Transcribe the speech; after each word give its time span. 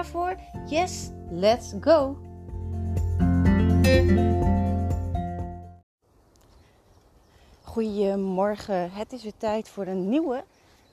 Voor? 0.00 0.36
Yes, 0.66 1.10
let's 1.30 1.74
go! 1.80 2.16
Goedemorgen, 7.62 8.92
het 8.92 9.12
is 9.12 9.22
weer 9.22 9.36
tijd 9.36 9.68
voor 9.68 9.86
een 9.86 10.08
nieuwe. 10.08 10.44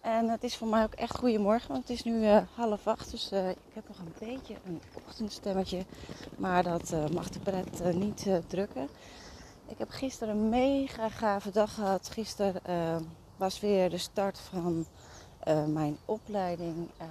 En 0.02 0.30
het 0.30 0.44
is 0.44 0.58
voor 0.58 0.68
mij 0.68 0.84
ook 0.84 0.94
echt 0.94 1.18
goedemorgen, 1.18 1.72
want 1.72 1.88
het 1.88 1.98
is 1.98 2.04
nu 2.04 2.24
uh, 2.24 2.38
half 2.56 2.88
acht. 2.88 3.12
Dus 3.12 3.32
uh, 3.32 3.50
ik 3.50 3.58
heb 3.74 3.88
nog 3.88 3.98
een 3.98 4.28
beetje 4.28 4.56
een 4.66 4.82
ochtendstemmetje. 5.06 5.86
Maar 6.38 6.64
dat 6.64 6.92
uh, 6.94 7.08
mag 7.08 7.30
de 7.30 7.40
pret 7.40 7.96
niet 7.96 8.28
drukken. 8.48 8.88
Ik 9.68 9.78
heb 9.78 9.90
gisteren 9.90 10.36
een 10.36 10.50
mega 10.50 11.10
gave 11.10 11.52
dag 11.52 11.74
gehad. 11.74 12.10
Gisteren 12.10 12.62
was 13.38 13.60
weer 13.60 13.90
de 13.90 13.98
start 13.98 14.40
van 14.40 14.86
uh, 15.50 15.66
mijn 15.66 15.98
opleiding 16.06 16.76
uh, 17.02 17.08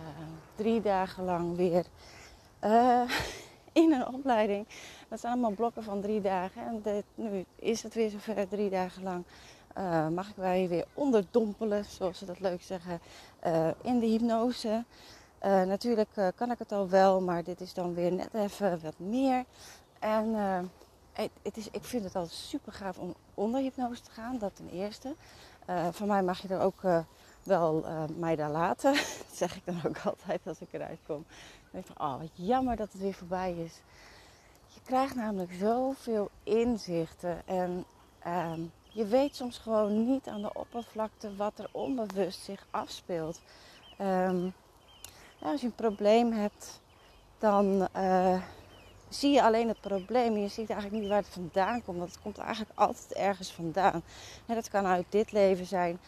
drie 0.55 0.81
dagen 0.81 1.25
lang 1.25 1.57
weer 1.57 1.85
uh, 2.65 3.01
in 3.83 3.93
een 3.93 4.07
opleiding. 4.07 4.67
Dat 5.09 5.21
zijn 5.21 5.33
allemaal 5.33 5.51
blokken 5.51 5.83
van 5.83 6.01
drie 6.01 6.21
dagen. 6.21 6.67
En 6.67 6.81
dit, 6.83 7.05
nu 7.15 7.45
is 7.55 7.83
het 7.83 7.95
weer 7.95 8.11
zover, 8.11 8.49
drie 8.49 8.71
dagen 8.71 9.03
lang. 9.03 9.25
mag 10.15 10.29
ik 10.29 10.37
wij 10.37 10.69
weer 10.69 10.87
onderdompelen, 10.95 11.85
zoals 11.85 12.19
ze 12.19 12.25
dat 12.25 12.41
leuk 12.41 12.63
zeggen, 12.63 13.01
in 13.83 13.99
de 13.99 14.07
hypnose. 14.07 14.85
natuurlijk 15.43 16.09
kan 16.35 16.51
ik 16.51 16.59
het 16.59 16.73
al 16.73 16.89
wel, 16.89 17.21
maar 17.21 17.45
dit 17.45 17.61
is 17.61 17.75
dan 17.75 17.95
weer 17.95 18.13
net 18.13 18.35
even 18.35 18.81
wat 18.83 18.99
meer. 18.99 19.45
En 19.99 20.35
het, 21.13 21.31
het 21.43 21.57
is, 21.57 21.69
ik 21.71 21.85
vind 21.85 22.05
het 22.05 22.15
altijd 22.15 22.35
super 22.35 22.73
gaaf 22.73 22.99
om 22.99 23.15
onder 23.35 23.61
hypnose 23.61 24.03
te 24.03 24.11
gaan, 24.11 24.39
dat 24.39 24.57
ten 24.57 24.69
eerste. 24.69 25.15
van 25.91 26.07
mij 26.07 26.23
mag 26.23 26.43
je 26.43 26.49
er 26.49 26.61
ook 26.61 26.83
wel 27.49 27.85
uh, 27.85 28.03
mij 28.17 28.37
daar 28.37 28.51
laten. 28.51 28.93
Dat 29.27 29.37
zeg 29.37 29.57
ik 29.57 29.63
dan 29.65 29.81
ook 29.87 29.99
altijd 30.05 30.41
als 30.47 30.61
ik 30.61 30.69
eruit 30.73 30.99
kom. 31.07 31.25
Dan 31.71 31.83
denk 31.87 32.01
oh 32.01 32.19
wat 32.19 32.31
jammer 32.35 32.77
dat 32.77 32.93
het 32.93 33.01
weer 33.01 33.15
voorbij 33.15 33.53
is. 33.53 33.81
Je 34.67 34.81
krijgt 34.85 35.15
namelijk 35.15 35.53
zoveel 35.53 36.31
inzichten. 36.43 37.47
En 37.47 37.85
uh, 38.27 38.53
je 38.89 39.07
weet 39.07 39.37
soms 39.37 39.59
gewoon 39.59 40.07
niet 40.07 40.27
aan 40.27 40.43
de 40.43 40.55
oppervlakte 40.55 41.37
wat 41.37 41.59
er 41.59 41.69
onbewust 41.73 42.41
zich 42.45 42.67
afspeelt. 42.71 43.41
Um, 44.01 44.53
als 45.39 45.61
je 45.61 45.67
een 45.67 45.75
probleem 45.75 46.33
hebt, 46.33 46.81
dan 47.39 47.89
uh, 47.97 48.43
zie 49.09 49.33
je 49.33 49.43
alleen 49.43 49.69
het 49.69 49.81
probleem. 49.81 50.37
Je 50.37 50.49
ziet 50.49 50.71
eigenlijk 50.71 51.01
niet 51.01 51.11
waar 51.11 51.23
het 51.23 51.29
vandaan 51.29 51.83
komt. 51.85 51.99
Want 51.99 52.11
het 52.11 52.23
komt 52.23 52.39
eigenlijk 52.39 52.79
altijd 52.79 53.13
ergens 53.13 53.53
vandaan. 53.53 54.03
En 54.47 54.55
dat 54.55 54.69
kan 54.69 54.87
uit 54.87 55.07
dit 55.09 55.33
leven 55.33 55.67
zijn. 55.67 55.99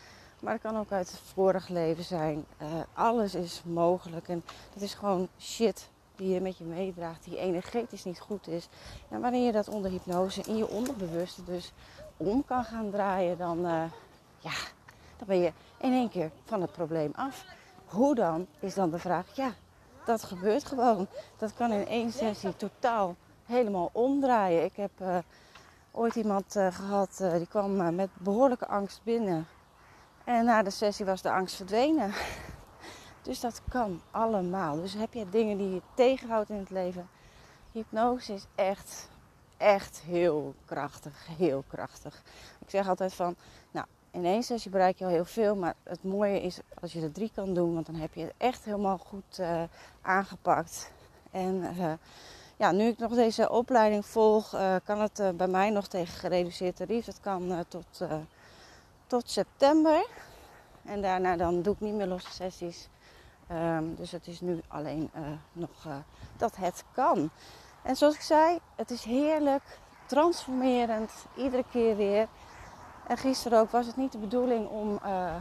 Maar 0.40 0.52
het 0.52 0.62
kan 0.62 0.78
ook 0.78 0.92
uit 0.92 1.10
het 1.10 1.20
vorige 1.20 1.72
leven 1.72 2.04
zijn. 2.04 2.44
Uh, 2.62 2.68
alles 2.92 3.34
is 3.34 3.62
mogelijk. 3.64 4.28
En 4.28 4.42
dat 4.74 4.82
is 4.82 4.94
gewoon 4.94 5.28
shit 5.38 5.88
die 6.16 6.34
je 6.34 6.40
met 6.40 6.58
je 6.58 6.64
meedraagt, 6.64 7.24
die 7.24 7.38
energetisch 7.38 8.04
niet 8.04 8.20
goed 8.20 8.48
is. 8.48 8.68
Wanneer 9.08 9.46
je 9.46 9.52
dat 9.52 9.68
onder 9.68 9.90
hypnose 9.90 10.42
in 10.42 10.56
je 10.56 10.68
onderbewuste 10.68 11.44
dus 11.44 11.72
om 12.16 12.44
kan 12.44 12.64
gaan 12.64 12.90
draaien, 12.90 13.38
dan, 13.38 13.58
uh, 13.58 13.84
ja, 14.38 14.52
dan 15.16 15.26
ben 15.26 15.38
je 15.38 15.52
in 15.78 15.92
één 15.92 16.08
keer 16.08 16.30
van 16.44 16.60
het 16.60 16.72
probleem 16.72 17.12
af. 17.14 17.44
Hoe 17.84 18.14
dan, 18.14 18.46
is 18.58 18.74
dan 18.74 18.90
de 18.90 18.98
vraag. 18.98 19.36
Ja, 19.36 19.52
dat 20.04 20.22
gebeurt 20.22 20.64
gewoon. 20.64 21.06
Dat 21.38 21.54
kan 21.54 21.72
in 21.72 21.86
één 21.86 22.12
sessie 22.12 22.56
totaal 22.56 23.16
helemaal 23.44 23.90
omdraaien. 23.92 24.64
Ik 24.64 24.76
heb 24.76 24.90
uh, 25.02 25.18
ooit 25.90 26.14
iemand 26.14 26.52
gehad 26.52 27.16
die 27.36 27.46
kwam 27.46 27.94
met 27.94 28.08
behoorlijke 28.18 28.66
angst 28.66 29.00
binnen 29.02 29.46
en 30.24 30.44
na 30.44 30.62
de 30.62 30.70
sessie 30.70 31.04
was 31.04 31.22
de 31.22 31.30
angst 31.30 31.56
verdwenen. 31.56 32.12
Dus 33.22 33.40
dat 33.40 33.60
kan 33.68 34.00
allemaal. 34.10 34.76
Dus 34.76 34.94
heb 34.94 35.12
je 35.12 35.28
dingen 35.28 35.58
die 35.58 35.70
je 35.70 35.82
tegenhoudt 35.94 36.50
in 36.50 36.56
het 36.56 36.70
leven. 36.70 37.08
Hypnose 37.72 38.32
is 38.32 38.46
echt, 38.54 39.08
echt 39.56 40.00
heel 40.04 40.54
krachtig. 40.64 41.26
Heel 41.38 41.64
krachtig. 41.68 42.22
Ik 42.58 42.70
zeg 42.70 42.88
altijd 42.88 43.14
van, 43.14 43.36
nou, 43.70 43.86
in 44.10 44.24
één 44.24 44.42
sessie 44.42 44.70
bereik 44.70 44.98
je 44.98 45.04
al 45.04 45.10
heel 45.10 45.24
veel. 45.24 45.56
Maar 45.56 45.74
het 45.82 46.04
mooie 46.04 46.42
is 46.42 46.58
als 46.80 46.92
je 46.92 47.02
er 47.02 47.12
drie 47.12 47.30
kan 47.34 47.54
doen. 47.54 47.74
Want 47.74 47.86
dan 47.86 47.94
heb 47.94 48.14
je 48.14 48.22
het 48.22 48.32
echt 48.36 48.64
helemaal 48.64 48.98
goed 48.98 49.38
uh, 49.40 49.62
aangepakt. 50.00 50.92
En 51.30 51.54
uh, 51.54 51.92
ja, 52.56 52.72
nu 52.72 52.84
ik 52.84 52.98
nog 52.98 53.14
deze 53.14 53.50
opleiding 53.50 54.06
volg, 54.06 54.54
uh, 54.54 54.74
kan 54.84 55.00
het 55.00 55.36
bij 55.36 55.48
mij 55.48 55.70
nog 55.70 55.86
tegen 55.86 56.14
gereduceerd 56.14 56.76
tarief. 56.76 57.06
Het 57.06 57.20
kan 57.20 57.64
tot 57.68 58.02
tot 59.10 59.30
september. 59.30 60.06
En 60.82 61.02
daarna 61.02 61.36
dan 61.36 61.62
doe 61.62 61.74
ik 61.74 61.80
niet 61.80 61.94
meer 61.94 62.06
losse 62.06 62.32
sessies. 62.32 62.88
Um, 63.52 63.94
dus 63.94 64.10
het 64.10 64.26
is 64.26 64.40
nu 64.40 64.60
alleen 64.68 65.10
uh, 65.16 65.22
nog 65.52 65.84
uh, 65.86 65.94
dat 66.36 66.56
het 66.56 66.84
kan. 66.92 67.30
En 67.82 67.96
zoals 67.96 68.14
ik 68.14 68.20
zei, 68.20 68.58
het 68.76 68.90
is 68.90 69.04
heerlijk, 69.04 69.62
transformerend, 70.06 71.12
iedere 71.36 71.64
keer 71.70 71.96
weer. 71.96 72.28
En 73.06 73.16
gisteren 73.16 73.60
ook 73.60 73.70
was 73.70 73.86
het 73.86 73.96
niet 73.96 74.12
de 74.12 74.18
bedoeling 74.18 74.68
om 74.68 75.00
uh, 75.04 75.34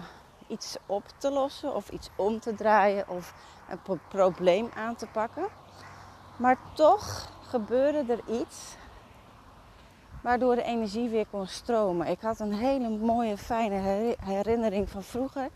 iets 0.47 0.78
op 0.86 1.03
te 1.18 1.31
lossen 1.31 1.75
of 1.75 1.90
iets 1.90 2.09
om 2.16 2.40
te 2.40 2.56
draaien 2.56 3.07
of 3.07 3.34
een 3.69 3.81
pro 3.81 4.00
probleem 4.07 4.69
aan 4.75 4.96
te 4.96 5.07
pakken. 5.07 5.47
Maar 6.38 6.57
toch 6.74 7.31
gebeurde 7.41 8.13
er 8.13 8.41
iets 8.41 8.75
waardoor 10.22 10.56
de 10.56 10.63
energie 10.63 11.09
weer 11.09 11.25
kon 11.31 11.47
stromen. 11.47 12.07
Ik 12.07 12.22
had 12.22 12.40
een 12.40 12.53
hele 12.53 12.90
mooie, 12.90 13.38
fijne 13.38 14.16
herinnering 14.24 14.90
van 14.90 15.03
vroeger. 15.03 15.50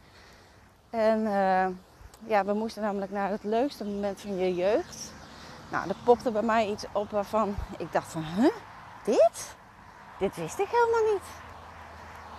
En 0.89 1.19
uh, 1.19 1.67
ja, 2.25 2.45
we 2.45 2.53
moesten 2.53 2.81
namelijk 2.81 3.11
naar 3.11 3.29
het 3.29 3.43
leukste 3.43 3.85
moment 3.85 4.21
van 4.21 4.37
je 4.37 4.55
jeugd. 4.55 5.13
Nou, 5.71 5.89
er 5.89 5.95
popte 6.03 6.31
bij 6.31 6.41
mij 6.41 6.69
iets 6.69 6.85
op 6.91 7.09
waarvan 7.09 7.55
ik 7.77 7.91
dacht 7.91 8.11
van, 8.11 8.23
huh, 8.23 8.53
dit? 9.03 9.55
Dit 10.19 10.35
wist 10.35 10.59
ik 10.59 10.67
helemaal 10.67 11.13
niet. 11.13 11.23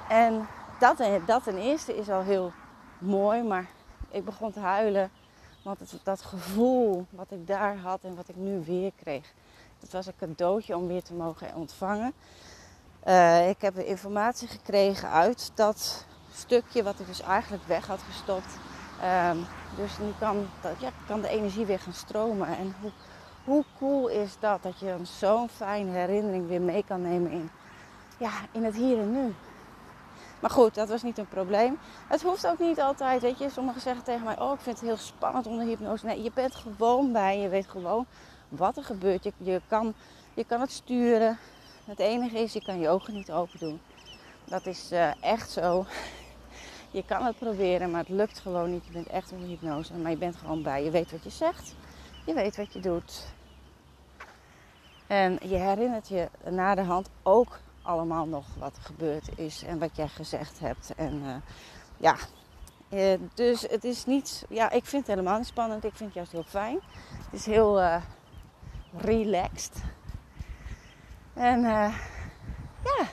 En 0.08 0.46
dat, 0.78 1.02
dat 1.26 1.44
ten 1.44 1.56
eerste 1.56 1.96
is 1.96 2.08
al 2.08 2.22
heel 2.22 2.52
mooi, 2.98 3.42
maar 3.42 3.66
ik 4.10 4.24
begon 4.24 4.52
te 4.52 4.60
huilen. 4.60 5.10
Want 5.62 5.80
het, 5.80 6.00
dat 6.02 6.22
gevoel 6.22 7.06
wat 7.10 7.30
ik 7.30 7.46
daar 7.46 7.76
had 7.76 8.00
en 8.02 8.16
wat 8.16 8.28
ik 8.28 8.36
nu 8.36 8.62
weer 8.64 8.92
kreeg, 8.96 9.32
het 9.84 9.92
was 9.92 10.06
een 10.06 10.16
cadeautje 10.18 10.76
om 10.76 10.86
weer 10.86 11.02
te 11.02 11.14
mogen 11.14 11.54
ontvangen. 11.54 12.12
Uh, 13.06 13.48
ik 13.48 13.60
heb 13.60 13.78
informatie 13.78 14.48
gekregen 14.48 15.10
uit 15.10 15.50
dat 15.54 16.06
stukje 16.32 16.82
wat 16.82 17.00
ik 17.00 17.06
dus 17.06 17.20
eigenlijk 17.20 17.62
weg 17.66 17.86
had 17.86 18.00
gestopt. 18.10 18.58
Um, 19.30 19.46
dus 19.76 19.98
nu 19.98 20.12
kan, 20.18 20.48
dat, 20.60 20.72
ja, 20.80 20.90
kan 21.06 21.20
de 21.20 21.28
energie 21.28 21.66
weer 21.66 21.78
gaan 21.78 21.92
stromen. 21.92 22.48
En 22.48 22.74
hoe, 22.80 22.90
hoe 23.44 23.64
cool 23.78 24.08
is 24.08 24.36
dat? 24.40 24.62
Dat 24.62 24.78
je 24.78 24.96
zo'n 25.02 25.48
fijne 25.48 25.90
herinnering 25.90 26.48
weer 26.48 26.60
mee 26.60 26.84
kan 26.84 27.02
nemen 27.02 27.30
in, 27.30 27.50
ja, 28.18 28.30
in 28.52 28.64
het 28.64 28.74
hier 28.74 28.98
en 28.98 29.12
nu. 29.12 29.34
Maar 30.40 30.50
goed, 30.50 30.74
dat 30.74 30.88
was 30.88 31.02
niet 31.02 31.18
een 31.18 31.28
probleem. 31.28 31.78
Het 32.08 32.22
hoeft 32.22 32.46
ook 32.46 32.58
niet 32.58 32.80
altijd, 32.80 33.22
weet 33.22 33.38
je. 33.38 33.50
Sommigen 33.50 33.80
zeggen 33.80 34.04
tegen 34.04 34.24
mij, 34.24 34.40
oh 34.40 34.52
ik 34.52 34.60
vind 34.60 34.80
het 34.80 34.88
heel 34.88 34.96
spannend 34.96 35.46
onder 35.46 35.66
hypnose. 35.66 36.06
Nee, 36.06 36.22
je 36.22 36.30
bent 36.34 36.54
gewoon 36.54 37.12
bij. 37.12 37.38
Je 37.38 37.48
weet 37.48 37.66
gewoon 37.66 38.06
wat 38.56 38.76
er 38.76 38.84
gebeurt. 38.84 39.24
Je, 39.38 39.60
kan, 39.68 39.94
je 40.34 40.44
kan 40.44 40.60
het 40.60 40.70
sturen. 40.70 41.38
Het 41.84 41.98
enige 41.98 42.38
is, 42.38 42.52
je 42.52 42.62
kan 42.62 42.78
je 42.78 42.88
ogen 42.88 43.14
niet 43.14 43.32
open 43.32 43.58
doen. 43.58 43.80
Dat 44.44 44.66
is 44.66 44.92
uh, 44.92 45.22
echt 45.22 45.50
zo. 45.50 45.84
Je 46.90 47.04
kan 47.04 47.24
het 47.24 47.38
proberen, 47.38 47.90
maar 47.90 48.00
het 48.00 48.08
lukt 48.08 48.38
gewoon 48.38 48.70
niet. 48.70 48.86
Je 48.86 48.92
bent 48.92 49.06
echt 49.06 49.32
onder 49.32 49.48
hypnose, 49.48 49.94
maar 49.94 50.10
je 50.10 50.16
bent 50.16 50.36
gewoon 50.36 50.62
bij. 50.62 50.84
Je 50.84 50.90
weet 50.90 51.10
wat 51.10 51.24
je 51.24 51.30
zegt. 51.30 51.74
Je 52.26 52.34
weet 52.34 52.56
wat 52.56 52.72
je 52.72 52.80
doet. 52.80 53.24
En 55.06 55.38
je 55.42 55.56
herinnert 55.56 56.08
je 56.08 56.28
na 56.50 56.74
de 56.74 56.82
hand 56.82 57.08
ook 57.22 57.58
allemaal 57.82 58.26
nog 58.26 58.46
wat 58.58 58.76
er 58.76 58.82
gebeurd 58.82 59.38
is 59.38 59.62
en 59.62 59.78
wat 59.78 59.96
jij 59.96 60.08
gezegd 60.08 60.60
hebt. 60.60 60.92
En 60.96 61.14
uh, 61.14 61.34
ja, 61.96 62.16
uh, 62.88 63.18
dus 63.34 63.62
het 63.62 63.84
is 63.84 64.04
niet, 64.04 64.44
ja, 64.48 64.70
ik 64.70 64.84
vind 64.84 65.06
het 65.06 65.16
helemaal 65.16 65.38
niet 65.38 65.46
spannend. 65.46 65.84
Ik 65.84 65.94
vind 65.94 66.14
het 66.14 66.14
juist 66.14 66.32
heel 66.32 66.60
fijn. 66.60 66.78
Het 67.24 67.40
is 67.40 67.46
heel, 67.46 67.80
relaxed. 68.96 69.72
En 71.34 71.58
uh, 71.58 71.94
ja, 72.84 73.04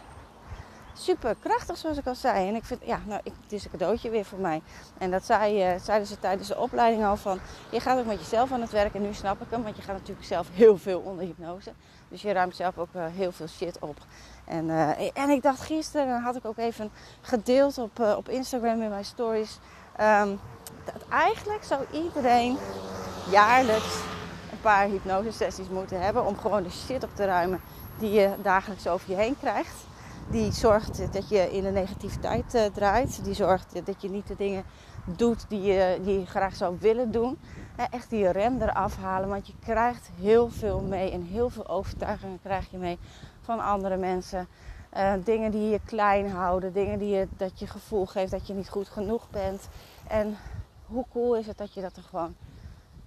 super 0.94 1.36
krachtig, 1.40 1.78
zoals 1.78 1.98
ik 1.98 2.08
al 2.08 2.16
zei. 2.16 2.48
En 2.48 2.56
ik 2.56 2.64
vind, 2.64 2.82
ja, 2.86 3.00
nou, 3.06 3.22
ik, 3.24 3.34
het 3.44 3.52
is 3.52 3.64
een 3.64 3.72
cadeautje 3.72 4.10
weer 4.10 4.26
voor 4.26 4.40
mij. 4.40 4.62
En 4.98 5.12
dat 5.12 5.26
zei, 5.26 5.74
uh, 5.74 5.80
zeiden 5.82 6.08
ze 6.08 6.20
tijdens 6.20 6.48
de 6.48 6.58
opleiding 6.58 7.06
al 7.06 7.18
van, 7.18 7.40
je 7.70 7.80
gaat 7.80 8.00
ook 8.00 8.06
met 8.06 8.20
jezelf 8.20 8.52
aan 8.52 8.62
het 8.62 8.72
werk. 8.72 8.94
En 8.94 9.02
nu 9.02 9.14
snap 9.14 9.42
ik 9.42 9.48
hem, 9.50 9.64
want 9.64 9.76
je 9.76 9.82
gaat 9.82 9.98
natuurlijk 9.98 10.28
zelf 10.28 10.48
heel 10.54 10.78
veel 10.78 11.00
onder 11.00 11.26
hypnose. 11.26 11.72
Dus 12.08 12.22
je 12.22 12.32
ruimt 12.32 12.56
zelf 12.56 12.78
ook 12.78 12.94
uh, 12.96 13.06
heel 13.08 13.32
veel 13.32 13.48
shit 13.48 13.80
op. 13.80 13.98
En, 14.46 14.70
en 15.14 15.30
ik 15.30 15.42
dacht 15.42 15.62
gisteren, 15.62 16.22
had 16.22 16.36
ik 16.36 16.46
ook 16.46 16.58
even 16.58 16.92
gedeeld 17.22 17.78
op, 17.78 18.00
op 18.00 18.30
Instagram 18.30 18.82
in 18.82 18.90
mijn 18.90 19.06
stories. 19.06 19.60
Um, 20.02 20.40
dat 20.86 21.08
eigenlijk 21.10 21.64
zou 21.64 21.86
iedereen 21.92 22.58
jaarlijks 23.30 24.11
paar 24.62 24.88
hypnosesessies 24.88 25.70
moeten 25.70 26.02
hebben. 26.02 26.26
Om 26.26 26.38
gewoon 26.38 26.64
de 26.64 26.70
shit 26.70 27.04
op 27.04 27.16
te 27.16 27.26
ruimen 27.26 27.62
die 28.00 28.12
je 28.12 28.30
dagelijks 28.42 28.88
over 28.88 29.10
je 29.10 29.16
heen 29.16 29.36
krijgt. 29.40 29.86
Die 30.30 30.52
zorgt 30.52 31.14
dat 31.14 31.30
je 31.30 31.52
in 31.52 31.64
de 31.64 31.70
negativiteit 31.70 32.56
uh, 32.56 32.66
draait. 32.66 33.24
Die 33.24 33.34
zorgt 33.34 33.86
dat 33.86 34.02
je 34.02 34.10
niet 34.10 34.28
de 34.28 34.36
dingen 34.36 34.64
doet 35.06 35.46
die 35.50 35.62
je, 35.62 36.00
die 36.04 36.26
graag 36.26 36.56
zou 36.56 36.78
willen 36.80 37.12
doen. 37.12 37.40
echt 37.92 38.10
die 38.10 38.32
rem 38.32 38.62
eraf 38.62 38.98
halen. 38.98 39.30
Want 39.30 39.48
je 39.48 39.54
krijgt 39.60 40.10
heel 40.20 40.50
veel 40.50 40.82
mee. 40.82 41.12
En 41.12 41.24
heel 41.24 41.50
veel 41.50 41.68
overtuigingen 41.68 42.40
krijg 42.44 42.72
je 42.72 42.78
mee 42.78 43.00
van 43.42 43.60
andere 43.60 43.98
mensen. 43.98 44.48
Uh, 44.98 45.14
dingen 45.24 45.52
die 45.52 45.70
je 45.70 45.80
klein 45.86 46.30
houden. 46.30 46.74
Dingen 46.74 47.00
die 47.00 47.16
je, 47.16 47.28
dat 47.38 47.60
je 47.60 47.68
gevoel 47.68 48.06
geeft 48.06 48.32
dat 48.32 48.48
je 48.48 48.54
niet 48.54 48.70
goed 48.70 48.90
genoeg 48.90 49.30
bent. 49.30 49.68
En 50.08 50.38
hoe 50.86 51.06
cool 51.12 51.36
is 51.36 51.48
het 51.48 51.58
dat 51.58 51.74
je 51.74 51.82
dat 51.82 51.96
er 51.96 52.04
gewoon 52.04 52.36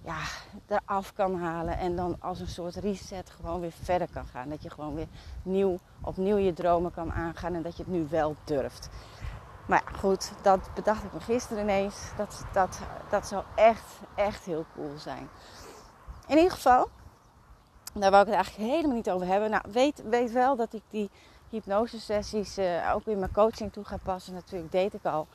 ja, 0.05 0.19
eraf 0.67 1.13
kan 1.13 1.35
halen. 1.39 1.77
En 1.77 1.95
dan 1.95 2.15
als 2.19 2.39
een 2.39 2.47
soort 2.47 2.75
reset 2.75 3.29
gewoon 3.29 3.59
weer 3.59 3.71
verder 3.71 4.07
kan 4.13 4.25
gaan. 4.25 4.49
Dat 4.49 4.63
je 4.63 4.69
gewoon 4.69 4.95
weer 4.95 5.07
nieuw, 5.43 5.77
opnieuw 6.01 6.37
je 6.37 6.53
dromen 6.53 6.91
kan 6.91 7.13
aangaan. 7.13 7.53
En 7.53 7.61
dat 7.61 7.77
je 7.77 7.83
het 7.83 7.91
nu 7.91 8.07
wel 8.09 8.35
durft. 8.43 8.89
Maar 9.67 9.83
ja, 9.85 9.97
goed, 9.97 10.31
dat 10.41 10.69
bedacht 10.73 11.03
ik 11.03 11.13
me 11.13 11.19
gisteren 11.19 11.63
ineens. 11.63 12.11
Dat, 12.17 12.45
dat, 12.53 12.79
dat 13.09 13.27
zou 13.27 13.43
echt, 13.55 13.99
echt 14.15 14.45
heel 14.45 14.65
cool 14.75 14.97
zijn. 14.97 15.29
In 16.27 16.37
ieder 16.37 16.51
geval, 16.51 16.89
daar 17.93 18.11
wou 18.11 18.21
ik 18.21 18.27
het 18.27 18.35
eigenlijk 18.35 18.71
helemaal 18.71 18.95
niet 18.95 19.09
over 19.09 19.27
hebben. 19.27 19.49
Nou, 19.49 19.63
weet, 19.71 20.03
weet 20.09 20.31
wel 20.31 20.55
dat 20.55 20.73
ik 20.73 20.81
die 20.89 21.09
hypnosesessies 21.49 22.57
uh, 22.57 22.91
ook 22.93 23.05
in 23.05 23.19
mijn 23.19 23.31
coaching 23.31 23.73
toe 23.73 23.83
ga 23.83 23.97
passen. 24.03 24.33
Natuurlijk 24.33 24.71
deed 24.71 24.93
ik 24.93 25.05
al. 25.05 25.27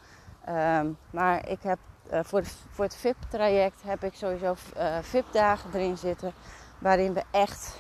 Um, 0.49 0.99
maar 1.11 1.49
ik 1.49 1.63
heb 1.63 1.79
uh, 2.13 2.21
voor, 2.23 2.43
voor, 2.71 2.85
het 2.85 2.97
VIP-traject 2.97 3.83
heb 3.83 4.05
ik 4.05 4.15
sowieso 4.15 4.55
uh, 4.77 4.99
VIP-dagen 5.01 5.71
erin 5.75 5.99
zitten. 5.99 6.33
Waarin 6.79 7.13
we 7.13 7.23
echt, 7.31 7.77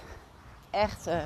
echt 0.70 1.06
uh, 1.06 1.22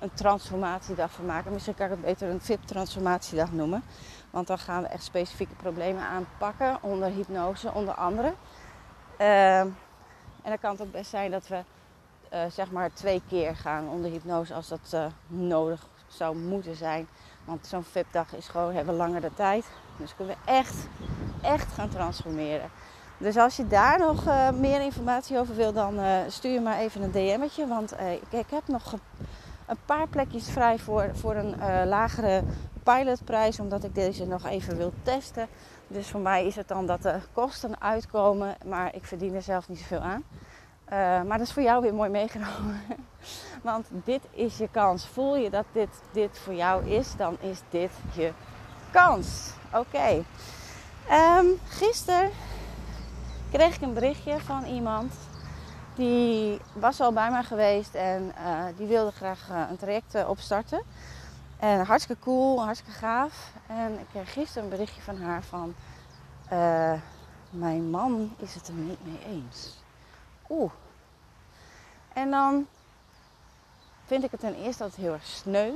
een 0.00 0.14
transformatiedag 0.14 1.10
van 1.10 1.26
maken. 1.26 1.52
Misschien 1.52 1.74
kan 1.74 1.84
ik 1.86 1.92
het 1.92 2.00
beter 2.00 2.28
een 2.28 2.40
VIP-transformatiedag 2.40 3.52
noemen. 3.52 3.82
Want 4.30 4.46
dan 4.46 4.58
gaan 4.58 4.82
we 4.82 4.88
echt 4.88 5.04
specifieke 5.04 5.54
problemen 5.54 6.02
aanpakken 6.02 6.78
onder 6.80 7.08
hypnose, 7.08 7.72
onder 7.72 7.94
andere. 7.94 8.34
Ehm, 9.16 9.68
en 10.42 10.50
dan 10.50 10.58
kan 10.58 10.70
het 10.70 10.82
ook 10.82 10.92
best 10.92 11.10
zijn 11.10 11.30
dat 11.30 11.48
we 11.48 11.62
zeg 12.48 12.70
maar 12.70 12.92
twee 12.92 13.22
keer 13.28 13.56
gaan 13.56 13.88
onder 13.88 14.10
hypnose 14.10 14.54
als 14.54 14.68
dat 14.68 14.96
nodig 15.26 15.86
zou 16.06 16.36
moeten 16.36 16.76
zijn. 16.76 17.08
Want 17.44 17.66
zo'n 17.66 17.84
VIP-dag 17.84 18.34
is 18.34 18.48
gewoon, 18.48 18.74
hebben 18.74 18.94
langer 18.94 19.20
de 19.20 19.34
tijd. 19.34 19.66
Dus 19.96 20.16
kunnen 20.16 20.36
we 20.44 20.50
echt, 20.50 20.86
echt 21.44 21.72
gaan 21.72 21.88
transformeren. 21.88 22.70
Dus 23.18 23.36
als 23.36 23.56
je 23.56 23.66
daar 23.66 23.98
nog 23.98 24.26
uh, 24.26 24.50
meer 24.50 24.80
informatie 24.80 25.38
over 25.38 25.54
wil, 25.56 25.72
dan 25.72 25.98
uh, 25.98 26.16
stuur 26.28 26.62
maar 26.62 26.78
even 26.78 27.02
een 27.02 27.10
DM'tje. 27.10 27.66
Want 27.66 27.92
uh, 27.92 28.12
ik, 28.12 28.50
heb 28.50 28.62
nog 28.66 28.92
een 29.66 29.78
paar 29.86 30.08
plekjes 30.08 30.50
vrij 30.50 30.78
voor, 30.78 31.10
voor 31.12 31.34
een 31.34 31.54
lagere 31.88 32.42
pilotprijs. 32.82 33.60
Omdat 33.60 33.84
ik 33.84 33.94
deze 33.94 34.26
nog 34.26 34.46
even 34.46 34.76
wil 34.76 34.92
testen. 35.02 35.48
Dus 35.86 36.08
voor 36.08 36.20
mij 36.20 36.46
is 36.46 36.56
het 36.56 36.68
dan 36.68 36.86
dat 36.86 37.02
de 37.02 37.20
kosten 37.32 37.80
uitkomen. 37.80 38.56
Maar 38.66 38.94
ik 38.94 39.04
verdien 39.04 39.34
er 39.34 39.42
zelf 39.42 39.68
niet 39.68 39.78
zoveel 39.78 40.00
aan. 40.00 40.24
maar 41.26 41.38
dat 41.38 41.46
is 41.46 41.52
voor 41.52 41.62
jou 41.62 41.82
weer 41.82 41.94
mooi 41.94 42.10
meegenomen. 42.10 42.80
Want 43.62 43.86
dit 43.90 44.20
is 44.30 44.56
je 44.56 44.68
kans. 44.70 45.06
Voel 45.06 45.36
je 45.36 45.50
dat 45.50 45.64
dit, 45.72 46.00
dit 46.12 46.38
voor 46.38 46.54
jou 46.54 46.86
is, 46.86 47.16
dan 47.16 47.36
is 47.40 47.60
dit 47.70 47.90
je 48.12 48.32
kans. 48.90 49.50
Oké. 49.72 50.24
Um, 51.10 51.60
gisteren 51.68 52.30
kreeg 53.52 53.74
ik 53.74 53.80
een 53.80 53.94
berichtje 53.94 54.40
van 54.40 54.64
iemand. 54.64 55.14
Die 55.94 56.60
was 56.72 57.00
al 57.00 57.12
bij 57.12 57.30
mij 57.30 57.42
geweest 57.42 57.94
en 57.94 58.32
uh, 58.38 58.64
die 58.76 58.86
wilde 58.86 59.12
graag 59.12 59.48
uh, 59.50 59.62
een 59.70 59.76
traject 59.76 60.14
uh, 60.14 60.28
opstarten. 60.28 60.82
En 61.58 61.84
hartstikke 61.84 62.22
cool, 62.22 62.64
hartstikke 62.64 62.98
gaaf. 62.98 63.52
En 63.66 63.98
ik 63.98 64.06
kreeg 64.10 64.32
gisteren 64.32 64.62
een 64.64 64.70
berichtje 64.70 65.02
van 65.02 65.20
haar 65.20 65.42
van... 65.42 65.74
mijn 67.50 67.90
man 67.90 68.34
is 68.36 68.54
het 68.54 68.68
er 68.68 68.74
niet 68.74 69.04
mee 69.04 69.18
eens. 69.26 69.74
Oeh. 70.48 70.72
En 72.12 72.30
dan 72.30 72.66
vind 74.06 74.24
ik 74.24 74.30
het 74.30 74.40
ten 74.40 74.54
eerste 74.54 74.82
altijd 74.82 75.02
heel 75.02 75.12
erg 75.12 75.26
sneu. 75.26 75.72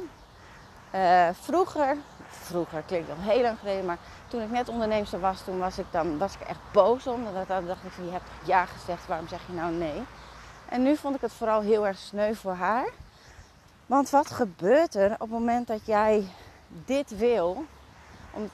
Vroeger, 1.33 1.97
vroeger 2.29 2.83
klinkt 2.83 3.11
al 3.11 3.17
heel 3.19 3.43
lang 3.43 3.59
geleden, 3.59 3.85
maar 3.85 3.99
toen 4.29 4.43
ik 4.43 4.51
net 4.51 4.69
onderneemster 4.69 5.21
was, 5.21 5.43
toen 5.45 5.59
was 5.59 5.79
ik, 5.79 5.87
dan, 5.91 6.19
was 6.19 6.35
ik 6.35 6.41
echt 6.41 6.59
boos 6.73 7.07
om. 7.07 7.25
Dan 7.25 7.67
dacht 7.67 7.85
ik 7.85 8.05
je 8.05 8.11
hebt 8.11 8.31
ja 8.45 8.67
gezegd, 8.67 9.07
waarom 9.07 9.29
zeg 9.29 9.47
je 9.47 9.53
nou 9.53 9.73
nee? 9.73 10.03
En 10.69 10.83
nu 10.83 10.97
vond 10.97 11.15
ik 11.15 11.21
het 11.21 11.33
vooral 11.33 11.61
heel 11.61 11.87
erg 11.87 11.99
sneu 11.99 12.35
voor 12.35 12.53
haar. 12.53 12.89
Want 13.87 14.11
wat 14.11 14.31
gebeurt 14.31 14.95
er 14.95 15.13
op 15.13 15.21
het 15.21 15.31
moment 15.31 15.67
dat 15.67 15.87
jij 15.87 16.29
dit 16.85 17.19
wil? 17.19 17.65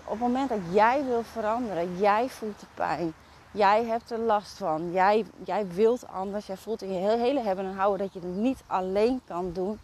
Op 0.04 0.10
het 0.10 0.18
moment 0.18 0.48
dat 0.48 0.58
jij 0.70 1.04
wil 1.04 1.22
veranderen, 1.22 1.98
jij 1.98 2.28
voelt 2.28 2.60
de 2.60 2.66
pijn. 2.74 3.14
Jij 3.50 3.84
hebt 3.84 4.10
er 4.10 4.18
last 4.18 4.56
van. 4.56 4.92
Jij, 4.92 5.24
jij 5.44 5.66
wilt 5.66 6.08
anders. 6.08 6.46
Jij 6.46 6.56
voelt 6.56 6.82
in 6.82 6.92
je 6.92 7.16
hele 7.16 7.40
hebben 7.40 7.64
en 7.64 7.74
houden 7.74 8.06
dat 8.06 8.22
je 8.22 8.28
het 8.28 8.36
niet 8.36 8.62
alleen 8.66 9.20
kan 9.26 9.52
doen. 9.52 9.80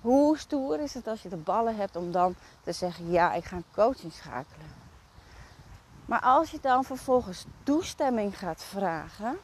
Hoe 0.00 0.38
stoer 0.38 0.80
is 0.80 0.94
het 0.94 1.06
als 1.06 1.22
je 1.22 1.28
de 1.28 1.36
ballen 1.36 1.76
hebt 1.76 1.96
om 1.96 2.12
dan 2.12 2.34
te 2.64 2.72
zeggen: 2.72 3.10
Ja, 3.10 3.32
ik 3.32 3.44
ga 3.44 3.56
een 3.56 3.64
coaching 3.74 4.12
schakelen. 4.12 4.81
Maar 6.06 6.20
als 6.20 6.50
je 6.50 6.58
dan 6.60 6.84
vervolgens 6.84 7.44
toestemming 7.62 8.38
gaat 8.38 8.62
vragen 8.62 9.38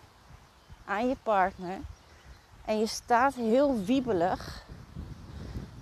aan 0.85 1.09
je 1.09 1.17
partner 1.23 1.79
en 2.65 2.79
je 2.79 2.87
staat 2.87 3.35
heel 3.35 3.85
wiebelig, 3.85 4.65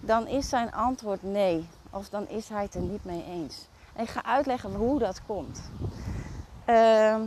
dan 0.01 0.27
is 0.27 0.49
zijn 0.49 0.73
antwoord 0.73 1.23
nee. 1.23 1.69
Of 1.91 2.09
dan 2.09 2.29
is 2.29 2.49
hij 2.49 2.63
het 2.63 2.75
er 2.75 2.81
niet 2.81 3.05
mee 3.05 3.25
eens. 3.25 3.67
En 3.93 4.03
ik 4.03 4.09
ga 4.09 4.25
uitleggen 4.25 4.75
hoe 4.75 4.99
dat 4.99 5.21
komt. 5.27 5.61
Uh, 6.67 7.21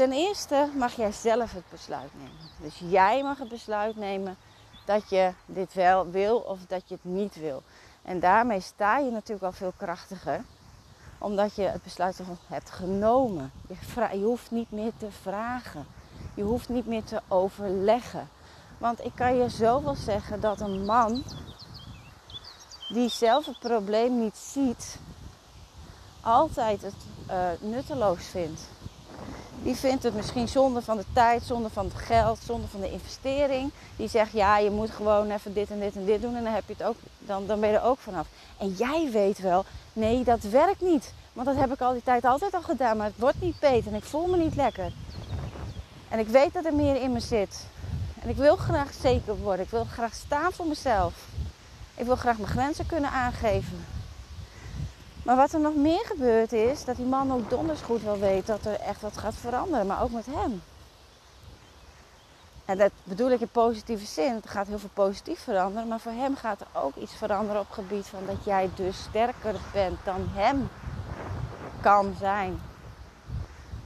Ten 0.00 0.12
eerste 0.12 0.68
mag 0.76 0.92
jij 0.92 1.12
zelf 1.12 1.52
het 1.52 1.68
besluit 1.70 2.10
nemen. 2.14 2.50
Dus 2.60 2.82
jij 2.90 3.22
mag 3.22 3.38
het 3.38 3.48
besluit 3.48 3.96
nemen 3.96 4.36
dat 4.84 5.10
je 5.10 5.32
dit 5.46 5.74
wel 5.74 6.10
wil 6.10 6.36
of 6.36 6.58
dat 6.66 6.88
je 6.88 6.94
het 6.94 7.04
niet 7.04 7.34
wil. 7.34 7.62
En 8.02 8.20
daarmee 8.20 8.60
sta 8.60 8.98
je 8.98 9.10
natuurlijk 9.10 9.44
al 9.44 9.52
veel 9.52 9.72
krachtiger, 9.76 10.44
omdat 11.20 11.54
je 11.54 11.62
het 11.62 11.82
besluit 11.82 12.20
hebt 12.46 12.70
genomen. 12.70 13.52
Je, 13.68 14.18
je 14.18 14.24
hoeft 14.24 14.50
niet 14.50 14.70
meer 14.70 14.92
te 14.96 15.10
vragen. 15.22 15.86
Je 16.34 16.42
hoeft 16.42 16.68
niet 16.68 16.86
meer 16.86 17.04
te 17.04 17.20
overleggen. 17.28 18.28
Want 18.78 19.04
ik 19.04 19.12
kan 19.14 19.36
je 19.36 19.48
zoveel 19.48 19.94
zeggen 19.94 20.40
dat 20.40 20.60
een 20.60 20.84
man 20.84 21.22
die 22.88 23.08
zelf 23.08 23.46
het 23.46 23.58
probleem 23.58 24.18
niet 24.18 24.36
ziet, 24.36 24.98
altijd 26.20 26.82
het 26.82 26.94
uh, 27.30 27.48
nutteloos 27.60 28.24
vindt. 28.24 28.60
Die 29.62 29.76
vindt 29.76 30.02
het 30.02 30.14
misschien 30.14 30.48
zonde 30.48 30.82
van 30.82 30.96
de 30.96 31.04
tijd, 31.12 31.42
zonde 31.42 31.70
van 31.70 31.84
het 31.84 31.94
geld, 31.94 32.38
zonde 32.44 32.66
van 32.66 32.80
de 32.80 32.90
investering. 32.90 33.70
Die 33.96 34.08
zegt 34.08 34.32
ja, 34.32 34.58
je 34.58 34.70
moet 34.70 34.90
gewoon 34.90 35.30
even 35.30 35.54
dit 35.54 35.70
en 35.70 35.80
dit 35.80 35.96
en 35.96 36.04
dit 36.04 36.22
doen 36.22 36.36
en 36.36 36.44
dan, 36.44 36.52
heb 36.52 36.62
je 36.66 36.72
het 36.72 36.82
ook, 36.82 36.96
dan, 37.18 37.46
dan 37.46 37.60
ben 37.60 37.68
je 37.68 37.76
er 37.76 37.82
ook 37.82 37.98
vanaf. 37.98 38.26
En 38.58 38.70
jij 38.70 39.08
weet 39.12 39.38
wel, 39.38 39.64
nee, 39.92 40.24
dat 40.24 40.40
werkt 40.40 40.80
niet. 40.80 41.12
Want 41.32 41.46
dat 41.46 41.56
heb 41.56 41.72
ik 41.72 41.80
al 41.80 41.92
die 41.92 42.02
tijd 42.02 42.24
altijd 42.24 42.54
al 42.54 42.62
gedaan, 42.62 42.96
maar 42.96 43.06
het 43.06 43.18
wordt 43.18 43.40
niet 43.40 43.60
beter 43.60 43.92
en 43.92 43.98
ik 43.98 44.04
voel 44.04 44.26
me 44.26 44.36
niet 44.36 44.56
lekker. 44.56 44.92
En 46.08 46.18
ik 46.18 46.28
weet 46.28 46.52
dat 46.52 46.64
er 46.64 46.74
meer 46.74 47.02
in 47.02 47.12
me 47.12 47.20
zit. 47.20 47.66
En 48.22 48.28
ik 48.28 48.36
wil 48.36 48.56
graag 48.56 48.92
zeker 49.00 49.36
worden. 49.36 49.64
Ik 49.64 49.70
wil 49.70 49.84
graag 49.84 50.14
staan 50.14 50.52
voor 50.52 50.66
mezelf. 50.66 51.14
Ik 51.94 52.06
wil 52.06 52.16
graag 52.16 52.38
mijn 52.38 52.50
grenzen 52.50 52.86
kunnen 52.86 53.10
aangeven. 53.10 53.84
Maar 55.30 55.38
wat 55.38 55.52
er 55.52 55.60
nog 55.60 55.74
meer 55.74 56.04
gebeurt 56.06 56.52
is 56.52 56.84
dat 56.84 56.96
die 56.96 57.06
man 57.06 57.32
ook 57.32 57.50
donders 57.50 57.80
goed 57.80 58.02
wel 58.02 58.18
weet 58.18 58.46
dat 58.46 58.64
er 58.64 58.80
echt 58.80 59.00
wat 59.00 59.18
gaat 59.18 59.34
veranderen, 59.34 59.86
maar 59.86 60.02
ook 60.02 60.10
met 60.10 60.26
hem. 60.30 60.62
En 62.64 62.78
dat 62.78 62.90
bedoel 63.02 63.30
ik 63.30 63.40
in 63.40 63.48
positieve 63.48 64.06
zin. 64.06 64.34
Het 64.34 64.50
gaat 64.50 64.66
heel 64.66 64.78
veel 64.78 64.90
positief 64.92 65.40
veranderen, 65.40 65.88
maar 65.88 66.00
voor 66.00 66.12
hem 66.12 66.36
gaat 66.36 66.60
er 66.60 66.66
ook 66.72 66.96
iets 66.96 67.14
veranderen 67.14 67.60
op 67.60 67.66
het 67.66 67.74
gebied 67.74 68.06
van 68.06 68.26
dat 68.26 68.44
jij 68.44 68.70
dus 68.74 69.02
sterker 69.02 69.54
bent 69.72 69.98
dan 70.04 70.28
hem 70.30 70.68
kan 71.80 72.14
zijn. 72.18 72.60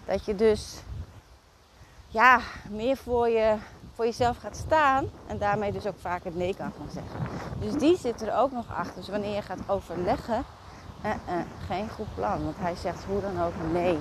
Dat 0.05 0.25
je 0.25 0.35
dus 0.35 0.75
ja, 2.09 2.41
meer 2.71 2.97
voor, 2.97 3.29
je, 3.29 3.57
voor 3.95 4.05
jezelf 4.05 4.37
gaat 4.37 4.57
staan 4.57 5.11
en 5.27 5.39
daarmee 5.39 5.73
dus 5.73 5.87
ook 5.87 6.01
vaak 6.01 6.25
het 6.25 6.37
nee 6.37 6.55
kan 6.57 6.73
gaan 6.79 6.91
zeggen. 6.93 7.21
Dus 7.61 7.73
die 7.73 7.97
zit 7.97 8.23
er 8.23 8.37
ook 8.37 8.53
nog 8.53 8.67
achter. 8.77 8.95
Dus 8.95 9.09
wanneer 9.09 9.35
je 9.35 9.43
gaat 9.43 9.69
overleggen 9.69 10.45
uh, 11.05 11.11
uh, 11.11 11.35
geen 11.67 11.91
goed 11.91 12.15
plan. 12.15 12.45
Want 12.45 12.57
hij 12.59 12.75
zegt 12.77 13.05
hoe 13.05 13.21
dan 13.21 13.43
ook 13.43 13.53
nee. 13.73 13.99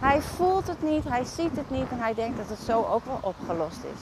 Hij 0.00 0.20
voelt 0.20 0.66
het 0.66 0.82
niet, 0.82 1.04
hij 1.04 1.24
ziet 1.24 1.56
het 1.56 1.70
niet 1.70 1.90
en 1.90 1.98
hij 1.98 2.14
denkt 2.14 2.36
dat 2.36 2.48
het 2.48 2.58
zo 2.58 2.82
ook 2.82 3.04
wel 3.04 3.18
opgelost 3.20 3.84
is. 3.84 4.00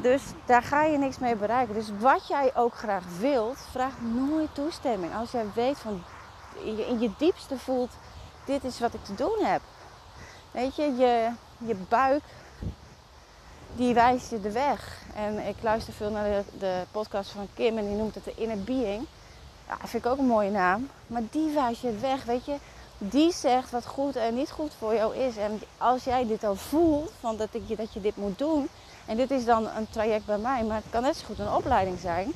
Dus 0.00 0.22
daar 0.44 0.62
ga 0.62 0.84
je 0.84 0.98
niks 0.98 1.18
mee 1.18 1.36
bereiken. 1.36 1.74
Dus 1.74 1.90
wat 1.98 2.28
jij 2.28 2.52
ook 2.54 2.74
graag 2.74 3.04
wilt, 3.18 3.58
vraag 3.70 3.92
nooit 4.00 4.54
toestemming. 4.54 5.14
Als 5.14 5.30
jij 5.30 5.44
weet 5.54 5.78
van 5.78 6.02
in 6.64 7.00
je 7.00 7.10
diepste 7.18 7.58
voelt, 7.58 7.90
dit 8.44 8.64
is 8.64 8.80
wat 8.80 8.94
ik 8.94 9.04
te 9.04 9.14
doen 9.14 9.38
heb. 9.44 9.60
Weet 10.50 10.76
je, 10.76 10.82
je, 10.82 11.30
je 11.58 11.74
buik, 11.88 12.22
die 13.74 13.94
wijst 13.94 14.30
je 14.30 14.40
de 14.40 14.52
weg. 14.52 15.02
En 15.14 15.46
ik 15.46 15.56
luister 15.60 15.92
veel 15.92 16.10
naar 16.10 16.24
de, 16.24 16.44
de 16.58 16.82
podcast 16.90 17.30
van 17.30 17.48
Kim 17.54 17.78
en 17.78 17.86
die 17.86 17.96
noemt 17.96 18.14
het 18.14 18.24
de 18.24 18.34
inner 18.34 18.62
being. 18.62 19.06
Ja, 19.68 19.76
vind 19.78 20.04
ik 20.04 20.10
ook 20.10 20.18
een 20.18 20.26
mooie 20.26 20.50
naam. 20.50 20.90
Maar 21.06 21.22
die 21.30 21.50
wijst 21.50 21.82
je 21.82 21.98
weg, 21.98 22.24
weet 22.24 22.44
je. 22.44 22.56
Die 22.98 23.32
zegt 23.32 23.70
wat 23.70 23.86
goed 23.86 24.16
en 24.16 24.34
niet 24.34 24.50
goed 24.50 24.72
voor 24.78 24.94
jou 24.94 25.16
is. 25.16 25.36
En 25.36 25.60
als 25.78 26.04
jij 26.04 26.26
dit 26.26 26.44
al 26.44 26.56
voelt, 26.56 27.12
van 27.20 27.36
dat, 27.36 27.48
ik, 27.50 27.76
dat 27.76 27.92
je 27.92 28.00
dit 28.00 28.16
moet 28.16 28.38
doen. 28.38 28.68
En 29.06 29.16
dit 29.16 29.30
is 29.30 29.44
dan 29.44 29.68
een 29.68 29.88
traject 29.90 30.26
bij 30.26 30.38
mij, 30.38 30.64
maar 30.64 30.76
het 30.76 30.90
kan 30.90 31.02
net 31.02 31.16
zo 31.16 31.24
goed 31.26 31.38
een 31.38 31.52
opleiding 31.52 31.98
zijn. 31.98 32.32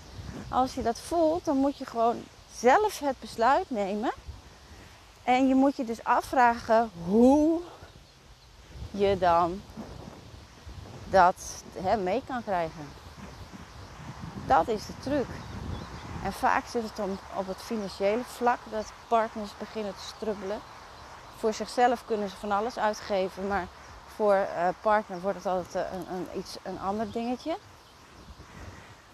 Als 0.48 0.74
je 0.74 0.82
dat 0.82 1.00
voelt, 1.00 1.44
dan 1.44 1.56
moet 1.56 1.78
je 1.78 1.86
gewoon 1.86 2.22
zelf 2.56 2.98
het 2.98 3.16
besluit 3.20 3.70
nemen. 3.70 4.12
En 5.22 5.48
je 5.48 5.54
moet 5.54 5.76
je 5.76 5.84
dus 5.84 6.04
afvragen 6.04 6.90
hoe 7.06 7.60
je 8.90 9.18
dan 9.18 9.62
dat 11.10 11.62
hè, 11.82 11.96
mee 11.96 12.22
kan 12.26 12.44
krijgen. 12.44 12.88
Dat 14.46 14.68
is 14.68 14.86
de 14.86 14.92
truc. 15.00 15.26
En 16.24 16.32
vaak 16.32 16.66
zit 16.66 16.82
het 16.82 16.96
dan 16.96 17.18
op 17.34 17.46
het 17.46 17.62
financiële 17.62 18.22
vlak 18.24 18.58
dat 18.70 18.92
partners 19.08 19.50
beginnen 19.58 19.94
te 19.94 20.14
strubbelen. 20.16 20.60
Voor 21.36 21.52
zichzelf 21.52 22.04
kunnen 22.06 22.28
ze 22.28 22.36
van 22.36 22.52
alles 22.52 22.78
uitgeven, 22.78 23.48
maar 23.48 23.66
voor 24.14 24.34
uh, 24.34 24.68
partner 24.80 25.20
wordt 25.20 25.36
het 25.36 25.46
altijd 25.46 25.74
een, 25.92 26.14
een, 26.14 26.38
iets, 26.38 26.56
een 26.62 26.80
ander 26.80 27.12
dingetje. 27.12 27.56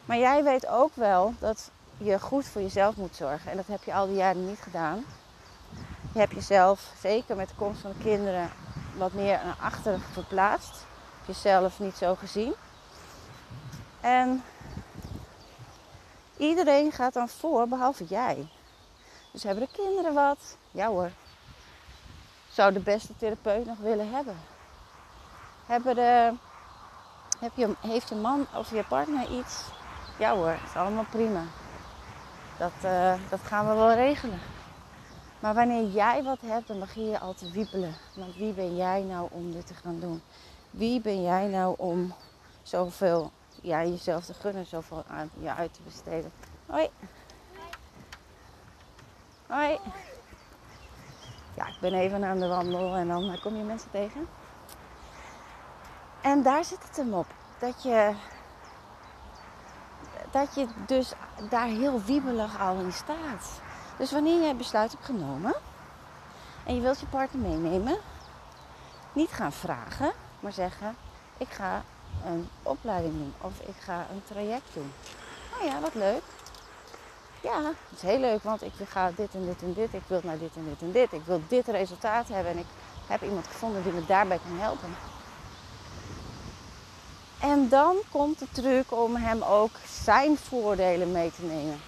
Maar 0.05 0.19
jij 0.19 0.45
weet 0.45 0.67
ook 0.67 0.95
wel 0.95 1.35
dat 1.39 1.71
je 1.97 2.21
goed 2.21 2.47
voor 2.47 2.63
jezelf 2.63 2.97
moet 2.97 3.17
zorgen. 3.17 3.51
En 3.51 3.57
dat 3.57 3.67
heb 3.67 3.83
je 3.83 3.95
al 3.95 4.07
die 4.07 4.17
jaren 4.17 4.47
niet 4.47 4.61
gedaan. 4.61 5.05
Je 6.13 6.19
hebt 6.19 6.33
jezelf, 6.33 6.93
zeker 7.01 7.37
met 7.37 7.49
de 7.49 7.55
komst 7.55 7.81
van 7.81 7.93
de 7.99 8.05
kinderen, 8.05 8.51
wat 8.97 9.13
meer 9.13 9.41
naar 9.45 9.57
achteren 9.61 10.01
verplaatst. 10.13 10.87
Jezelf 11.27 11.79
niet 11.79 11.97
zo 11.97 12.15
gezien. 12.15 12.55
En 14.01 14.43
iedereen 16.37 16.93
gaat 16.93 17.13
dan 17.13 17.29
voor, 17.29 17.69
behalve 17.69 18.05
jij. 18.05 18.49
Dus 19.33 19.43
hebben 19.43 19.65
de 19.65 19.83
kinderen 19.83 20.15
wat? 20.15 20.57
Ja 20.71 20.89
hoor. 20.89 21.11
Zou 22.51 22.73
de 22.73 22.81
beste 22.81 23.17
therapeut 23.17 23.67
nog 23.67 23.79
willen 23.79 24.11
hebben? 24.11 24.37
Hebben 25.67 25.95
de, 25.95 26.33
heb 27.39 27.53
je, 27.55 27.75
heeft 27.81 28.09
je 28.09 28.15
man 28.15 28.47
of 28.55 28.71
je 28.71 28.85
partner 28.85 29.31
iets? 29.39 29.63
Ja 30.19 30.35
hoor, 30.35 30.57
is 30.65 30.75
allemaal 30.75 31.07
prima. 31.11 31.43
Dat, 32.59 32.73
uh, 32.85 33.15
dat 33.31 33.41
gaan 33.41 33.69
we 33.69 33.75
wel 33.75 33.93
regelen. 33.93 34.41
Maar 35.41 35.55
wanneer 35.55 35.85
jij 35.85 36.23
wat 36.23 36.39
hebt, 36.47 36.69
dan 36.69 36.79
begin 36.79 37.11
je 37.11 37.19
al 37.19 37.35
te 37.35 37.51
wiepelen. 37.51 37.95
Want 38.15 38.37
wie 38.37 38.53
ben 38.53 38.77
jij 38.77 39.03
nou 39.03 39.29
om 39.31 39.53
dit 39.53 39.67
te 39.67 39.75
gaan 39.75 40.01
doen? 40.01 40.23
Wie 40.71 41.01
ben 41.01 41.23
jij 41.23 41.47
nou 41.47 41.75
om 41.79 42.15
zoveel 42.63 43.31
ja, 43.67 43.85
jezelf 43.85 44.25
te 44.25 44.35
gunnen, 44.35 44.67
zoveel 44.67 45.05
aan 45.09 45.31
je 45.39 45.55
uit 45.55 45.75
te 45.75 45.83
besteden? 45.83 46.33
Hoi. 46.67 46.91
Hoi. 49.47 49.79
Ja, 51.55 51.67
ik 51.67 51.77
ben 51.81 51.95
even 51.95 52.25
aan 52.25 52.41
de 52.41 52.49
wandel 52.49 52.95
en 52.95 53.09
dan 53.09 53.39
kom 53.43 53.57
je 53.57 53.63
mensen 53.63 53.91
tegen. 53.91 54.29
En 56.21 56.43
daar 56.43 56.65
zit 56.65 56.83
het 56.83 56.97
hem 56.97 57.15
op. 57.15 57.27
Dat 57.59 57.83
je, 57.83 58.15
dat 60.31 60.55
je 60.55 60.67
dus 60.87 61.13
daar 61.51 61.67
heel 61.67 62.03
wiebelig 62.03 62.61
al 62.61 62.79
in 62.79 62.93
staat. 62.93 63.61
Dus 63.99 64.13
wanneer 64.13 64.41
jij 64.41 64.57
besluit 64.57 64.93
hebt 64.93 65.05
genomen 65.05 65.55
en 66.65 66.75
je 66.75 66.81
wilt 66.81 67.01
je 67.01 67.07
partner 67.07 67.51
meenemen, 67.51 67.99
niet 69.13 69.31
gaan 69.31 69.53
vragen, 69.53 70.13
maar 70.41 70.53
zeggen: 70.53 70.97
Ik 71.39 71.49
ga 71.49 71.83
een 72.25 72.49
opleiding 72.63 73.13
doen 73.13 73.35
of 73.41 73.61
ik 73.61 73.75
ga 73.81 74.07
een 74.11 74.23
traject 74.25 74.69
doen. 74.73 74.93
Nou 75.51 75.71
ja, 75.71 75.81
wat 75.81 75.95
leuk. 75.95 76.23
Ja, 77.43 77.63
het 77.65 77.97
is 77.97 78.03
heel 78.03 78.19
leuk, 78.19 78.43
want 78.43 78.63
ik 78.63 78.73
ga 78.89 79.13
dit 79.17 79.35
en 79.35 79.47
dit 79.47 79.63
en 79.63 79.73
dit. 79.73 79.95
Ik 79.95 80.03
wil 80.07 80.21
naar 80.25 80.39
dit 80.39 80.57
en 80.57 80.65
dit 80.65 80.81
en 80.81 80.93
dit. 80.93 81.13
Ik 81.13 81.25
wil 81.25 81.43
dit 81.49 81.67
resultaat 81.67 82.29
hebben 82.29 82.53
en 82.53 82.59
ik 82.59 82.67
heb 83.07 83.23
iemand 83.23 83.47
gevonden 83.47 83.83
die 83.83 83.93
me 83.93 84.07
daarbij 84.07 84.39
kan 84.49 84.59
helpen. 84.59 84.97
En 87.41 87.69
dan 87.69 87.97
komt 88.11 88.39
de 88.39 88.47
truc 88.53 88.93
om 88.93 89.17
hem 89.17 89.43
ook 89.43 89.71
zijn 90.05 90.37
voordelen 90.37 91.13
mee 91.13 91.33
te 91.33 91.43
nemen. 91.43 91.81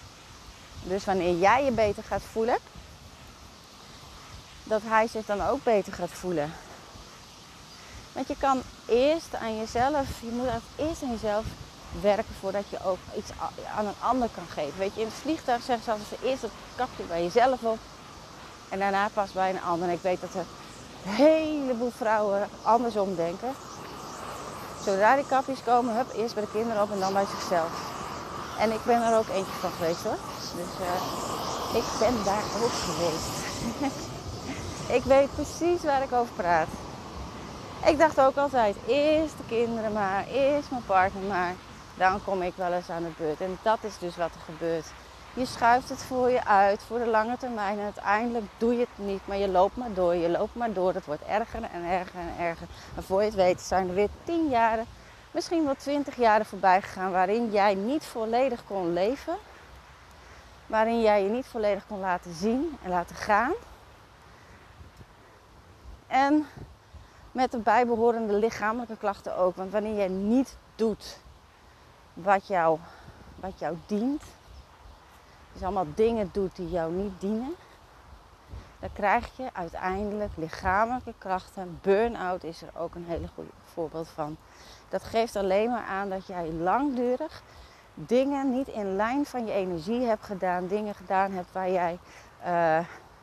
Dus 0.83 1.05
wanneer 1.05 1.39
jij 1.39 1.65
je 1.65 1.71
beter 1.71 2.03
gaat 2.03 2.23
voelen, 2.23 2.59
dat 4.65 4.83
hij 4.85 5.07
zich 5.07 5.27
dan 5.27 5.43
ook 5.43 5.65
beter 5.65 5.93
gaat 5.93 6.11
voelen. 6.11 6.53
Want 8.19 8.31
je 8.31 8.37
kan 8.39 8.63
eerst 8.87 9.35
aan 9.35 9.57
jezelf, 9.57 10.07
je 10.21 10.31
moet 10.31 10.49
eerst 10.77 11.03
aan 11.03 11.11
jezelf 11.11 11.45
werken 12.01 12.35
voordat 12.41 12.65
je 12.71 12.79
ook 12.85 12.99
iets 13.17 13.31
aan 13.77 13.87
een 13.87 14.01
ander 14.01 14.29
kan 14.35 14.47
geven. 14.49 14.79
Weet 14.79 14.95
je, 14.95 15.01
in 15.01 15.07
het 15.07 15.15
vliegtuig 15.15 15.63
zeggen 15.63 15.85
ze 15.85 15.91
altijd 15.91 16.21
eerst 16.23 16.43
het 16.43 16.51
kapje 16.77 17.03
bij 17.03 17.23
jezelf 17.23 17.63
op 17.63 17.79
en 18.69 18.79
daarna 18.79 19.09
pas 19.09 19.33
bij 19.33 19.51
een 19.51 19.63
ander. 19.63 19.89
En 19.89 19.95
ik 19.95 20.03
weet 20.03 20.21
dat 20.21 20.35
er 20.35 20.45
een 21.05 21.13
heleboel 21.13 21.93
vrouwen 21.97 22.49
andersom 22.63 23.17
denken. 23.17 23.55
Zodra 24.85 25.15
die 25.15 25.27
kapjes 25.27 25.63
komen, 25.65 25.97
hup, 25.97 26.13
eerst 26.15 26.35
bij 26.35 26.45
de 26.45 26.51
kinderen 26.51 26.83
op 26.83 26.93
en 26.93 27.01
dan 27.01 27.13
bij 27.13 27.27
zichzelf. 27.27 27.71
En 28.59 28.73
ik 28.73 28.85
ben 28.85 29.03
er 29.03 29.19
ook 29.19 29.29
eentje 29.29 29.61
van 29.61 29.71
geweest 29.71 30.03
hoor. 30.03 30.19
Dus 30.57 30.73
uh, 30.81 31.77
ik 31.77 31.85
ben 31.99 32.25
daar 32.25 32.45
ook 32.63 32.77
geweest. 32.89 33.31
ik 34.99 35.05
weet 35.05 35.35
precies 35.35 35.83
waar 35.83 36.03
ik 36.03 36.13
over 36.13 36.33
praat. 36.37 36.69
Ik 37.85 37.99
dacht 37.99 38.21
ook 38.21 38.37
altijd, 38.37 38.77
eerst 38.87 39.37
de 39.37 39.45
kinderen 39.49 39.93
maar, 39.93 40.27
eerst 40.27 40.71
mijn 40.71 40.85
partner 40.87 41.23
maar. 41.23 41.55
Dan 41.95 42.25
kom 42.25 42.43
ik 42.43 42.53
wel 42.57 42.73
eens 42.73 42.91
aan 42.91 43.03
de 43.03 43.11
beurt. 43.17 43.41
En 43.41 43.59
dat 43.63 43.79
is 43.81 43.99
dus 43.99 44.17
wat 44.17 44.31
er 44.35 44.41
gebeurt. 44.45 44.87
Je 45.35 45.47
schuift 45.47 45.89
het 45.89 46.03
voor 46.03 46.31
je 46.31 46.45
uit 46.45 46.83
voor 46.87 46.99
de 46.99 47.07
lange 47.07 47.37
termijn. 47.37 47.79
En 47.79 47.85
uiteindelijk 47.85 48.45
doe 48.57 48.73
je 48.73 48.81
het 48.81 49.07
niet, 49.07 49.27
maar 49.27 49.37
je 49.37 49.49
loopt 49.49 49.77
maar 49.77 49.93
door. 49.95 50.15
Je 50.15 50.29
loopt 50.29 50.55
maar 50.55 50.73
door. 50.73 50.95
Het 50.95 51.07
wordt 51.07 51.25
erger 51.25 51.63
en 51.63 51.85
erger 51.85 52.21
en 52.21 52.45
erger. 52.45 52.67
En 52.97 53.03
voor 53.03 53.21
je 53.21 53.27
het 53.27 53.35
weet 53.35 53.61
zijn 53.61 53.89
er 53.89 53.95
weer 53.95 54.09
tien 54.25 54.49
jaren, 54.49 54.87
misschien 55.31 55.65
wel 55.65 55.75
twintig 55.75 56.17
jaren 56.17 56.47
voorbij 56.47 56.83
gegaan. 56.83 57.11
waarin 57.11 57.51
jij 57.51 57.75
niet 57.75 58.05
volledig 58.05 58.65
kon 58.67 58.93
leven. 58.93 59.37
Waarin 60.67 61.01
jij 61.01 61.23
je 61.23 61.29
niet 61.29 61.47
volledig 61.47 61.87
kon 61.87 62.01
laten 62.01 62.35
zien 62.35 62.79
en 62.83 62.91
laten 62.91 63.17
gaan. 63.17 63.53
En 66.07 66.47
met 67.38 67.52
de 67.52 67.59
bijbehorende 67.59 68.33
lichamelijke 68.33 68.97
klachten 68.97 69.37
ook. 69.37 69.57
Want 69.57 69.73
wanneer 69.73 69.97
jij 69.97 70.09
niet 70.09 70.57
doet 70.75 71.18
wat 72.14 72.47
jou, 72.47 72.78
wat 73.35 73.59
jou 73.59 73.76
dient, 73.87 74.23
dus 75.52 75.62
allemaal 75.62 75.87
dingen 75.95 76.28
doet 76.33 76.57
die 76.57 76.71
jou 76.71 76.92
niet 76.92 77.21
dienen, 77.21 77.54
dan 78.78 78.92
krijg 78.92 79.37
je 79.37 79.49
uiteindelijk 79.52 80.30
lichamelijke 80.35 81.14
krachten. 81.18 81.78
Burn-out 81.83 82.45
is 82.45 82.62
er 82.62 82.71
ook 82.80 82.95
een 82.95 83.07
hele 83.07 83.28
goede 83.35 83.50
voorbeeld 83.64 84.09
van. 84.09 84.37
Dat 84.88 85.02
geeft 85.02 85.37
alleen 85.37 85.71
maar 85.71 85.85
aan 85.85 86.09
dat 86.09 86.26
jij 86.26 86.49
langdurig 86.49 87.42
dingen 87.95 88.50
niet 88.50 88.68
in 88.68 88.97
lijn 88.97 89.26
van 89.26 89.47
je 89.47 89.52
energie 89.52 90.07
hebt 90.07 90.25
gedaan. 90.25 90.66
Dingen 90.66 90.95
gedaan 90.95 91.33
hebt 91.33 91.52
waar 91.52 91.71
jij 91.71 91.99
uh, 92.40 92.49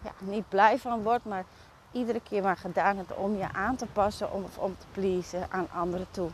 ja, 0.05 0.11
niet 0.19 0.49
blij 0.49 0.77
van 0.77 1.03
wordt, 1.03 1.25
maar 1.25 1.45
iedere 1.95 2.21
keer 2.21 2.43
maar 2.43 2.57
gedaan 2.57 2.97
hebt 2.97 3.15
om 3.15 3.37
je 3.37 3.53
aan 3.53 3.75
te 3.75 3.85
passen 3.85 4.33
of 4.33 4.57
om 4.57 4.75
te 4.77 4.85
pleasen 4.91 5.47
aan 5.49 5.67
anderen 5.71 6.07
toe. 6.11 6.29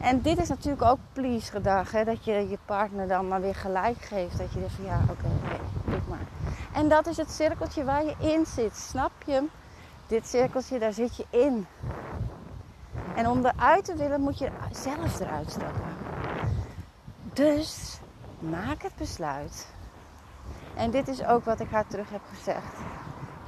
En 0.00 0.20
dit 0.20 0.38
is 0.38 0.48
natuurlijk 0.48 0.82
ook 0.82 0.98
please 1.12 1.50
gedag. 1.50 1.92
Hè? 1.92 2.04
Dat 2.04 2.24
je 2.24 2.48
je 2.48 2.58
partner 2.64 3.08
dan 3.08 3.28
maar 3.28 3.40
weer 3.40 3.54
gelijk 3.54 3.98
geeft. 3.98 4.38
Dat 4.38 4.52
je 4.52 4.58
denkt 4.58 4.74
van 4.74 4.84
ja, 4.84 5.00
oké, 5.02 5.12
okay, 5.12 5.60
doe 5.84 6.00
maar. 6.08 6.26
En 6.72 6.88
dat 6.88 7.06
is 7.06 7.16
het 7.16 7.30
cirkeltje 7.30 7.84
waar 7.84 8.04
je 8.04 8.14
in 8.18 8.46
zit. 8.46 8.76
Snap 8.76 9.12
je? 9.26 9.44
Dit 10.06 10.26
cirkeltje, 10.26 10.78
daar 10.78 10.92
zit 10.92 11.16
je 11.16 11.26
in. 11.30 11.66
En 13.14 13.28
om 13.28 13.46
eruit 13.46 13.84
te 13.84 13.94
willen 13.94 14.20
moet 14.20 14.38
je 14.38 14.50
zelf 14.72 15.20
eruit 15.20 15.50
stappen. 15.50 15.96
Dus 17.32 18.00
maak 18.38 18.82
het 18.82 18.96
besluit. 18.96 19.68
En 20.76 20.90
dit 20.90 21.08
is 21.08 21.24
ook 21.24 21.44
wat 21.44 21.60
ik 21.60 21.70
haar 21.70 21.86
terug 21.86 22.10
heb 22.10 22.22
gezegd. 22.34 22.76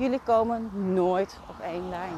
Jullie 0.01 0.21
komen 0.25 0.71
nooit 0.95 1.39
op 1.49 1.61
één 1.61 1.89
lijn. 1.89 2.17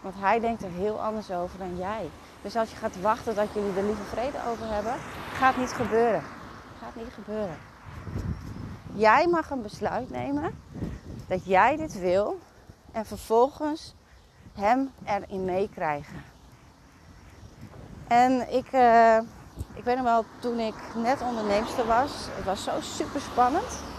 Want 0.00 0.14
hij 0.18 0.40
denkt 0.40 0.62
er 0.62 0.70
heel 0.70 1.02
anders 1.02 1.30
over 1.30 1.58
dan 1.58 1.76
jij. 1.76 2.10
Dus 2.42 2.56
als 2.56 2.70
je 2.70 2.76
gaat 2.76 3.00
wachten 3.00 3.34
dat 3.34 3.48
jullie 3.52 3.76
er 3.76 3.84
lieve 3.84 4.02
vrede 4.02 4.38
over 4.48 4.66
hebben, 4.66 4.94
gaat 5.32 5.56
niet 5.56 5.72
gebeuren. 5.72 6.22
Gaat 6.82 6.94
niet 6.94 7.12
gebeuren. 7.14 7.56
Jij 8.92 9.26
mag 9.26 9.50
een 9.50 9.62
besluit 9.62 10.10
nemen 10.10 10.58
dat 11.28 11.44
jij 11.44 11.76
dit 11.76 12.00
wil 12.00 12.38
en 12.92 13.06
vervolgens 13.06 13.94
hem 14.54 14.90
erin 15.04 15.44
meekrijgen. 15.44 16.24
En 18.06 18.54
ik, 18.54 18.72
uh, 18.72 19.18
ik 19.74 19.84
weet 19.84 19.96
nog 19.96 20.04
wel, 20.04 20.24
toen 20.38 20.58
ik 20.58 20.74
net 20.94 21.20
onderneemster 21.20 21.86
was, 21.86 22.10
het 22.30 22.44
was 22.44 22.64
zo 22.64 22.80
super 22.80 23.20
spannend. 23.20 23.95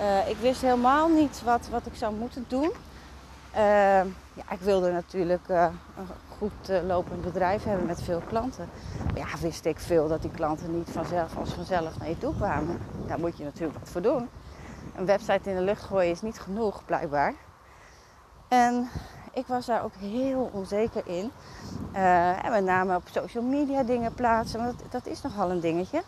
Uh, 0.00 0.28
ik 0.28 0.36
wist 0.36 0.60
helemaal 0.60 1.08
niet 1.08 1.42
wat, 1.44 1.68
wat 1.70 1.86
ik 1.86 1.94
zou 1.94 2.14
moeten 2.14 2.44
doen. 2.48 2.70
Uh, 3.54 4.04
ja, 4.32 4.50
ik 4.50 4.60
wilde 4.60 4.92
natuurlijk 4.92 5.48
een 5.48 6.06
goed 6.38 6.70
lopend 6.86 7.22
bedrijf 7.22 7.64
hebben 7.64 7.86
met 7.86 8.02
veel 8.02 8.22
klanten. 8.28 8.68
Maar 9.04 9.28
ja, 9.28 9.38
wist 9.40 9.64
ik 9.64 9.78
veel 9.78 10.08
dat 10.08 10.22
die 10.22 10.30
klanten 10.30 10.76
niet 10.76 10.90
vanzelf 10.90 11.36
als 11.36 11.52
vanzelf 11.52 11.98
naar 11.98 12.08
je 12.08 12.18
toe 12.18 12.34
kwamen. 12.34 12.78
Daar 13.06 13.18
moet 13.18 13.38
je 13.38 13.44
natuurlijk 13.44 13.78
wat 13.78 13.88
voor 13.88 14.02
doen. 14.02 14.28
Een 14.96 15.06
website 15.06 15.50
in 15.50 15.56
de 15.56 15.62
lucht 15.62 15.82
gooien 15.82 16.10
is 16.10 16.22
niet 16.22 16.40
genoeg, 16.40 16.84
blijkbaar. 16.84 17.34
En 18.48 18.88
ik 19.32 19.46
was 19.46 19.66
daar 19.66 19.84
ook 19.84 19.94
heel 19.94 20.50
onzeker 20.52 21.02
in. 21.04 21.30
En 21.92 22.50
met 22.50 22.64
name 22.64 22.96
op 22.96 23.02
social 23.12 23.44
media 23.44 23.82
dingen 23.82 24.14
plaatsen, 24.14 24.64
want 24.64 24.78
dat, 24.78 24.92
dat 24.92 25.06
is 25.06 25.22
nogal 25.22 25.50
een 25.50 25.60
dingetje. 25.60 26.02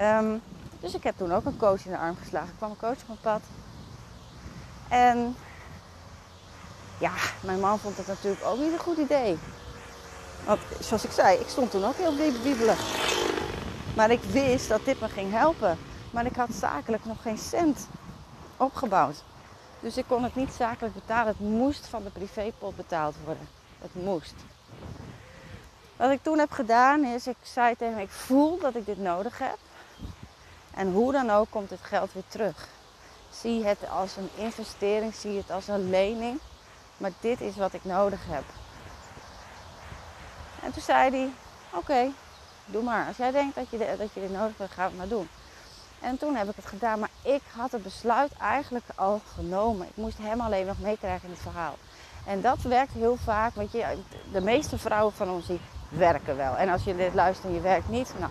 Um, 0.00 0.40
dus 0.84 0.94
ik 0.94 1.02
heb 1.02 1.16
toen 1.16 1.32
ook 1.32 1.44
een 1.44 1.56
coach 1.56 1.84
in 1.84 1.90
de 1.90 1.98
arm 1.98 2.16
geslagen. 2.16 2.48
Ik 2.48 2.56
kwam 2.56 2.70
een 2.70 2.76
coach 2.76 3.00
op 3.00 3.06
mijn 3.06 3.18
pad. 3.20 3.40
En 4.88 5.36
ja, 6.98 7.12
mijn 7.40 7.60
man 7.60 7.78
vond 7.78 7.96
het 7.96 8.06
natuurlijk 8.06 8.44
ook 8.44 8.58
niet 8.58 8.72
een 8.72 8.78
goed 8.78 8.96
idee. 8.96 9.38
Want 10.46 10.60
zoals 10.80 11.04
ik 11.04 11.10
zei, 11.10 11.38
ik 11.38 11.48
stond 11.48 11.70
toen 11.70 11.84
ook 11.84 11.96
heel 11.96 12.14
wiebelig. 12.42 12.78
Maar 13.96 14.10
ik 14.10 14.22
wist 14.22 14.68
dat 14.68 14.84
dit 14.84 15.00
me 15.00 15.08
ging 15.08 15.32
helpen. 15.32 15.78
Maar 16.10 16.26
ik 16.26 16.36
had 16.36 16.48
zakelijk 16.52 17.04
nog 17.04 17.22
geen 17.22 17.38
cent 17.38 17.88
opgebouwd. 18.56 19.22
Dus 19.80 19.96
ik 19.96 20.04
kon 20.08 20.22
het 20.22 20.34
niet 20.34 20.52
zakelijk 20.52 20.94
betalen. 20.94 21.26
Het 21.26 21.40
moest 21.40 21.86
van 21.86 22.02
de 22.02 22.10
privépot 22.10 22.76
betaald 22.76 23.14
worden. 23.24 23.48
Het 23.78 24.04
moest. 24.04 24.34
Wat 25.96 26.10
ik 26.10 26.22
toen 26.22 26.38
heb 26.38 26.50
gedaan 26.50 27.04
is, 27.04 27.26
ik 27.26 27.36
zei 27.42 27.76
tegen 27.76 27.94
hem, 27.94 28.02
ik 28.02 28.10
voel 28.10 28.58
dat 28.58 28.74
ik 28.74 28.86
dit 28.86 28.98
nodig 28.98 29.38
heb. 29.38 29.58
En 30.74 30.92
hoe 30.92 31.12
dan 31.12 31.30
ook 31.30 31.50
komt 31.50 31.68
dit 31.68 31.80
geld 31.82 32.12
weer 32.12 32.22
terug. 32.28 32.68
Zie 33.30 33.64
het 33.64 33.78
als 33.90 34.16
een 34.16 34.30
investering, 34.34 35.14
zie 35.14 35.36
het 35.36 35.50
als 35.50 35.68
een 35.68 35.90
lening. 35.90 36.40
Maar 36.96 37.12
dit 37.20 37.40
is 37.40 37.56
wat 37.56 37.72
ik 37.72 37.84
nodig 37.84 38.20
heb. 38.26 38.44
En 40.62 40.72
toen 40.72 40.82
zei 40.82 41.10
hij, 41.10 41.30
oké, 41.72 42.12
doe 42.66 42.82
maar. 42.82 43.06
Als 43.06 43.16
jij 43.16 43.30
denkt 43.30 43.54
dat 43.54 43.70
je, 43.70 43.78
dat 43.98 44.12
je 44.12 44.20
dit 44.20 44.32
nodig 44.32 44.58
hebt, 44.58 44.72
ga 44.72 44.84
het 44.84 44.96
maar 44.96 45.08
doen. 45.08 45.28
En 46.00 46.18
toen 46.18 46.36
heb 46.36 46.48
ik 46.48 46.56
het 46.56 46.66
gedaan. 46.66 46.98
Maar 46.98 47.10
ik 47.22 47.42
had 47.56 47.72
het 47.72 47.82
besluit 47.82 48.32
eigenlijk 48.32 48.84
al 48.94 49.20
genomen. 49.34 49.86
Ik 49.86 49.96
moest 49.96 50.18
hem 50.18 50.40
alleen 50.40 50.66
nog 50.66 50.78
meekrijgen 50.78 51.28
in 51.28 51.34
het 51.34 51.42
verhaal. 51.42 51.74
En 52.26 52.40
dat 52.40 52.62
werkt 52.62 52.92
heel 52.92 53.16
vaak. 53.16 53.54
Want 53.54 53.72
je, 53.72 53.96
de 54.32 54.40
meeste 54.40 54.78
vrouwen 54.78 55.12
van 55.12 55.30
ons 55.30 55.46
die 55.46 55.60
werken 55.88 56.36
wel. 56.36 56.56
En 56.56 56.68
als 56.68 56.84
je 56.84 56.96
dit 56.96 57.14
luistert 57.14 57.46
en 57.48 57.54
je 57.54 57.60
werkt 57.60 57.88
niet, 57.88 58.12
nou, 58.18 58.30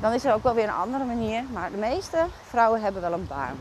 dan 0.00 0.12
is 0.12 0.24
er 0.24 0.34
ook 0.34 0.42
wel 0.42 0.54
weer 0.54 0.64
een 0.64 0.70
andere 0.70 1.04
manier. 1.04 1.44
Maar 1.52 1.70
de 1.70 1.76
meeste 1.76 2.26
vrouwen 2.48 2.82
hebben 2.82 3.02
wel 3.02 3.12
een 3.12 3.26
baan. 3.26 3.60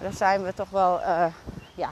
Daar 0.00 0.12
zijn 0.12 0.42
we 0.42 0.54
toch 0.54 0.70
wel 0.70 1.00
uh, 1.00 1.26
ja, 1.74 1.90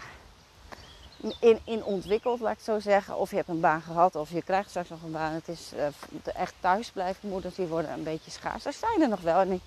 in, 1.40 1.60
in 1.64 1.84
ontwikkeld, 1.84 2.40
laat 2.40 2.52
ik 2.52 2.64
zo 2.64 2.78
zeggen. 2.78 3.16
Of 3.16 3.30
je 3.30 3.36
hebt 3.36 3.48
een 3.48 3.60
baan 3.60 3.82
gehad 3.82 4.16
of 4.16 4.30
je 4.30 4.42
krijgt 4.42 4.68
straks 4.68 4.88
nog 4.88 5.02
een 5.02 5.12
baan. 5.12 5.32
Het 5.32 5.48
is 5.48 5.72
uh, 5.76 6.34
echt 6.34 6.54
thuisblijven 6.60 7.28
moeders, 7.28 7.54
die 7.54 7.66
worden 7.66 7.92
een 7.92 8.02
beetje 8.02 8.30
schaars. 8.30 8.64
Er 8.64 8.72
zijn 8.72 9.02
er 9.02 9.08
nog 9.08 9.20
wel. 9.20 9.40
En 9.40 9.48
die 9.48 9.60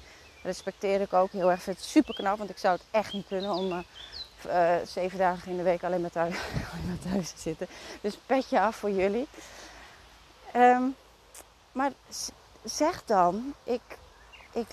respecteer 0.43 1.01
ik 1.01 1.13
ook 1.13 1.31
heel 1.31 1.49
erg. 1.49 1.57
Ik 1.57 1.63
vind 1.63 1.77
het 1.77 1.85
super 1.85 2.13
knap, 2.13 2.37
want 2.37 2.49
ik 2.49 2.57
zou 2.57 2.73
het 2.73 2.85
echt 2.91 3.13
niet 3.13 3.27
kunnen 3.27 3.51
om... 3.51 3.83
Uh, 4.47 4.75
zeven 4.85 5.17
dagen 5.17 5.51
in 5.51 5.57
de 5.57 5.63
week 5.63 5.83
alleen 5.83 6.01
maar 6.01 6.11
thuis, 6.11 6.35
alleen 6.73 6.99
thuis 7.11 7.31
te 7.31 7.39
zitten. 7.39 7.67
Dus 8.01 8.17
petje 8.25 8.59
af 8.59 8.75
voor 8.75 8.91
jullie. 8.91 9.27
Um, 10.55 10.95
maar 11.71 11.91
zeg 12.63 13.05
dan, 13.05 13.53
ik, 13.63 13.97
ik 14.51 14.67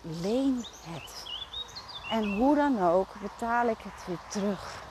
leen 0.00 0.64
het. 0.80 1.26
En 2.10 2.36
hoe 2.36 2.56
dan 2.56 2.82
ook 2.82 3.08
betaal 3.22 3.68
ik 3.68 3.78
het 3.78 4.06
weer 4.06 4.20
terug. 4.28 4.82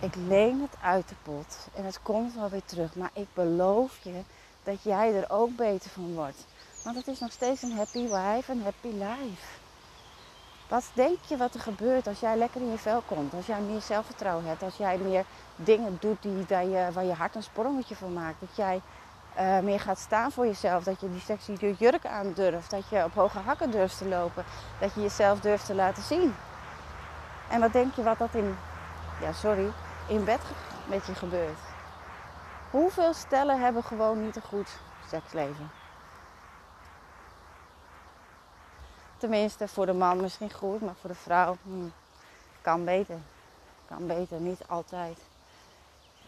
Ik 0.00 0.14
leen 0.14 0.60
het 0.60 0.76
uit 0.82 1.08
de 1.08 1.14
pot 1.22 1.68
en 1.74 1.84
het 1.84 2.02
komt 2.02 2.34
wel 2.34 2.48
weer 2.48 2.64
terug. 2.64 2.94
Maar 2.94 3.10
ik 3.12 3.26
beloof 3.34 3.98
je 4.02 4.22
dat 4.62 4.82
jij 4.82 5.14
er 5.14 5.30
ook 5.30 5.56
beter 5.56 5.90
van 5.90 6.14
wordt. 6.14 6.46
Want 6.84 6.96
het 6.96 7.06
is 7.06 7.20
nog 7.20 7.32
steeds 7.32 7.62
een 7.62 7.76
happy 7.76 8.02
wife 8.02 8.52
en 8.52 8.62
happy 8.62 8.88
life. 8.88 9.60
Wat 10.68 10.90
denk 10.94 11.18
je 11.28 11.36
wat 11.36 11.54
er 11.54 11.60
gebeurt 11.60 12.06
als 12.06 12.20
jij 12.20 12.36
lekker 12.36 12.60
in 12.60 12.70
je 12.70 12.78
vel 12.78 13.02
komt? 13.06 13.34
Als 13.34 13.46
jij 13.46 13.60
meer 13.60 13.80
zelfvertrouwen 13.80 14.44
hebt? 14.44 14.62
Als 14.62 14.76
jij 14.76 14.98
meer 14.98 15.24
dingen 15.56 15.96
doet 16.00 16.22
die, 16.22 16.32
je, 16.48 16.88
waar 16.92 17.04
je 17.04 17.12
hart 17.12 17.34
een 17.34 17.42
sprongetje 17.42 17.96
van 17.96 18.12
maakt? 18.12 18.40
Dat 18.40 18.56
jij 18.56 18.80
uh, 19.38 19.58
meer 19.58 19.80
gaat 19.80 19.98
staan 19.98 20.32
voor 20.32 20.46
jezelf. 20.46 20.84
Dat 20.84 21.00
je 21.00 21.10
die 21.10 21.20
sexy 21.20 21.52
jurk 21.78 22.06
aan 22.06 22.32
durft. 22.32 22.70
Dat 22.70 22.88
je 22.88 23.04
op 23.04 23.14
hoge 23.14 23.38
hakken 23.38 23.70
durft 23.70 23.98
te 23.98 24.08
lopen. 24.08 24.44
Dat 24.80 24.94
je 24.94 25.00
jezelf 25.00 25.40
durft 25.40 25.66
te 25.66 25.74
laten 25.74 26.02
zien. 26.02 26.34
En 27.48 27.60
wat 27.60 27.72
denk 27.72 27.94
je 27.94 28.02
wat 28.02 28.18
dat 28.18 28.34
in, 28.34 28.56
ja 29.20 29.32
sorry, 29.32 29.72
in 30.08 30.24
bed 30.24 30.40
met 30.86 31.06
je 31.06 31.14
gebeurt? 31.14 31.58
Hoeveel 32.70 33.14
stellen 33.14 33.60
hebben 33.60 33.84
gewoon 33.84 34.24
niet 34.24 34.36
een 34.36 34.42
goed 34.42 34.68
seksleven? 35.08 35.70
Tenminste, 39.16 39.68
voor 39.68 39.86
de 39.86 39.92
man 39.92 40.20
misschien 40.20 40.52
goed, 40.52 40.80
maar 40.80 40.94
voor 41.00 41.10
de 41.10 41.16
vrouw 41.16 41.56
hmm, 41.62 41.92
kan 42.60 42.84
beter. 42.84 43.18
Kan 43.86 44.06
beter, 44.06 44.40
niet 44.40 44.60
altijd. 44.68 45.18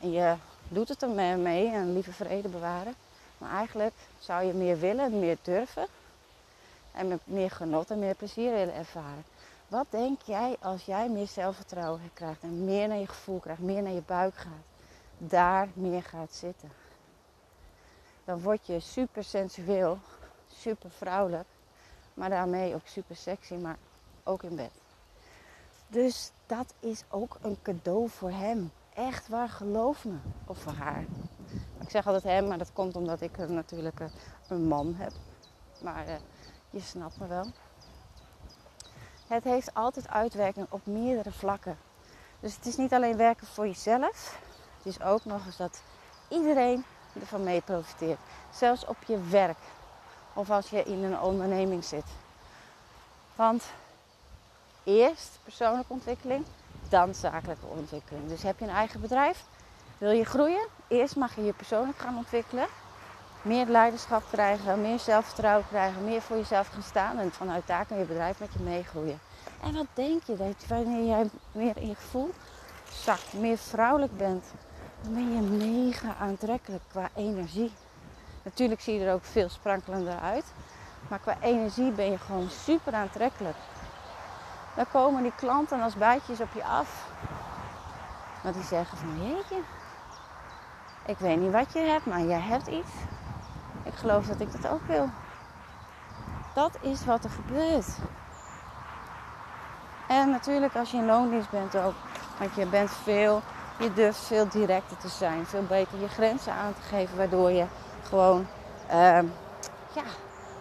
En 0.00 0.12
je 0.12 0.34
doet 0.68 0.88
het 0.88 1.02
er 1.02 1.38
mee 1.38 1.72
en 1.72 1.92
lieve 1.92 2.12
vrede 2.12 2.48
bewaren. 2.48 2.94
Maar 3.38 3.50
eigenlijk 3.50 3.94
zou 4.18 4.44
je 4.44 4.52
meer 4.52 4.78
willen, 4.78 5.18
meer 5.18 5.36
durven. 5.42 5.86
En 6.92 7.08
met 7.08 7.20
meer 7.24 7.50
genot 7.50 7.90
en 7.90 7.98
meer 7.98 8.14
plezier 8.14 8.52
willen 8.52 8.74
ervaren. 8.74 9.24
Wat 9.68 9.86
denk 9.90 10.20
jij 10.22 10.56
als 10.60 10.84
jij 10.84 11.08
meer 11.08 11.26
zelfvertrouwen 11.26 12.10
krijgt 12.12 12.42
en 12.42 12.64
meer 12.64 12.88
naar 12.88 12.98
je 12.98 13.06
gevoel 13.06 13.38
krijgt, 13.38 13.60
meer 13.60 13.82
naar 13.82 13.92
je 13.92 14.02
buik 14.06 14.34
gaat, 14.34 14.64
daar 15.18 15.68
meer 15.72 16.02
gaat 16.02 16.34
zitten? 16.34 16.70
Dan 18.24 18.40
word 18.40 18.66
je 18.66 18.80
super 18.80 19.24
sensueel, 19.24 19.98
super 20.52 20.90
vrouwelijk, 20.90 21.48
maar 22.14 22.30
daarmee 22.30 22.74
ook 22.74 22.86
super 22.86 23.16
sexy, 23.16 23.54
maar 23.54 23.76
ook 24.22 24.42
in 24.42 24.56
bed. 24.56 24.70
Dus 25.88 26.30
dat 26.46 26.74
is 26.80 27.02
ook 27.08 27.36
een 27.42 27.58
cadeau 27.62 28.08
voor 28.08 28.30
hem. 28.30 28.70
Echt 28.94 29.28
waar, 29.28 29.48
geloof 29.48 30.04
me. 30.04 30.16
Of 30.46 30.64
haar. 30.64 31.04
Ik 31.80 31.90
zeg 31.90 32.06
altijd 32.06 32.22
hem, 32.22 32.48
maar 32.48 32.58
dat 32.58 32.72
komt 32.72 32.96
omdat 32.96 33.20
ik 33.20 33.36
natuurlijk 33.48 34.00
een 34.48 34.66
man 34.66 34.94
heb. 34.94 35.12
Maar 35.82 36.08
uh, 36.08 36.14
je 36.70 36.80
snapt 36.80 37.18
me 37.18 37.26
wel. 37.26 37.46
Het 39.26 39.44
heeft 39.44 39.74
altijd 39.74 40.08
uitwerking 40.08 40.66
op 40.70 40.86
meerdere 40.86 41.32
vlakken. 41.32 41.78
Dus 42.40 42.56
het 42.56 42.66
is 42.66 42.76
niet 42.76 42.92
alleen 42.92 43.16
werken 43.16 43.46
voor 43.46 43.66
jezelf. 43.66 44.40
Het 44.76 44.86
is 44.86 45.00
ook 45.00 45.24
nog 45.24 45.46
eens 45.46 45.56
dat 45.56 45.82
iedereen 46.28 46.84
ervan 47.20 47.44
mee 47.44 47.60
profiteert. 47.60 48.18
Zelfs 48.52 48.86
op 48.86 48.96
je 49.06 49.20
werk. 49.20 49.58
Of 50.32 50.50
als 50.50 50.70
je 50.70 50.82
in 50.82 51.04
een 51.04 51.20
onderneming 51.20 51.84
zit. 51.84 52.06
Want 53.34 53.64
eerst 54.84 55.38
persoonlijke 55.42 55.92
ontwikkeling, 55.92 56.44
dan 56.88 57.14
zakelijke 57.14 57.66
ontwikkeling. 57.66 58.28
Dus 58.28 58.42
heb 58.42 58.58
je 58.58 58.64
een 58.64 58.70
eigen 58.70 59.00
bedrijf, 59.00 59.44
wil 59.98 60.10
je 60.10 60.24
groeien, 60.24 60.66
eerst 60.88 61.16
mag 61.16 61.34
je 61.34 61.44
je 61.44 61.52
persoonlijk 61.52 61.98
gaan 61.98 62.16
ontwikkelen. 62.16 62.66
Meer 63.42 63.66
leiderschap 63.66 64.22
krijgen, 64.30 64.80
meer 64.80 64.98
zelfvertrouwen 64.98 65.68
krijgen, 65.68 66.04
meer 66.04 66.20
voor 66.20 66.36
jezelf 66.36 66.68
gaan 66.68 66.82
staan. 66.82 67.18
En 67.18 67.32
vanuit 67.32 67.66
daar 67.66 67.86
kan 67.86 67.98
je 67.98 68.04
bedrijf 68.04 68.40
met 68.40 68.52
je 68.52 68.62
meegroeien. 68.62 69.18
En 69.62 69.74
wat 69.74 69.86
denk 69.94 70.22
je? 70.22 70.36
Dat 70.36 70.66
wanneer 70.68 71.06
jij 71.06 71.30
meer 71.52 71.76
in 71.76 71.88
je 71.88 71.94
gevoel 71.94 72.30
zakt, 72.92 73.32
meer 73.32 73.58
vrouwelijk 73.58 74.16
bent, 74.16 74.44
dan 75.02 75.14
ben 75.14 75.34
je 75.34 75.40
mega 75.40 76.14
aantrekkelijk 76.20 76.82
qua 76.88 77.08
energie. 77.14 77.72
Natuurlijk 78.42 78.80
zie 78.80 78.98
je 78.98 79.06
er 79.06 79.14
ook 79.14 79.24
veel 79.24 79.48
sprankelender 79.48 80.18
uit. 80.18 80.44
Maar 81.08 81.18
qua 81.18 81.36
energie 81.40 81.90
ben 81.90 82.10
je 82.10 82.18
gewoon 82.18 82.50
super 82.50 82.92
aantrekkelijk. 82.92 83.56
Dan 84.74 84.86
komen 84.92 85.22
die 85.22 85.32
klanten 85.36 85.82
als 85.82 85.94
bijtjes 85.94 86.40
op 86.40 86.52
je 86.52 86.64
af. 86.64 87.08
Want 88.42 88.54
die 88.54 88.64
zeggen 88.64 88.98
van 88.98 89.26
jeetje, 89.26 89.60
ik 91.06 91.18
weet 91.18 91.40
niet 91.40 91.52
wat 91.52 91.72
je 91.72 91.78
hebt, 91.78 92.06
maar 92.06 92.20
jij 92.20 92.40
hebt 92.40 92.66
iets. 92.66 92.90
Ik 93.82 93.94
geloof 93.94 94.26
dat 94.26 94.40
ik 94.40 94.62
dat 94.62 94.70
ook 94.70 94.86
wil. 94.86 95.08
Dat 96.54 96.78
is 96.80 97.04
wat 97.04 97.24
er 97.24 97.30
gebeurt. 97.30 97.86
En 100.08 100.30
natuurlijk 100.30 100.76
als 100.76 100.90
je 100.90 100.96
in 100.96 101.06
loondienst 101.06 101.50
bent 101.50 101.76
ook. 101.76 101.94
Want 102.38 102.54
je 102.54 102.66
bent 102.66 102.90
veel, 102.90 103.42
je 103.78 103.92
durft 103.92 104.18
veel 104.18 104.48
directer 104.48 104.96
te 104.96 105.08
zijn. 105.08 105.46
Veel 105.46 105.62
beter 105.62 106.00
je 106.00 106.08
grenzen 106.08 106.52
aan 106.52 106.74
te 106.74 106.82
geven. 106.82 107.16
Waardoor 107.16 107.50
je 107.50 107.66
gewoon, 108.02 108.46
uh, 108.90 108.94
ja, 109.92 110.04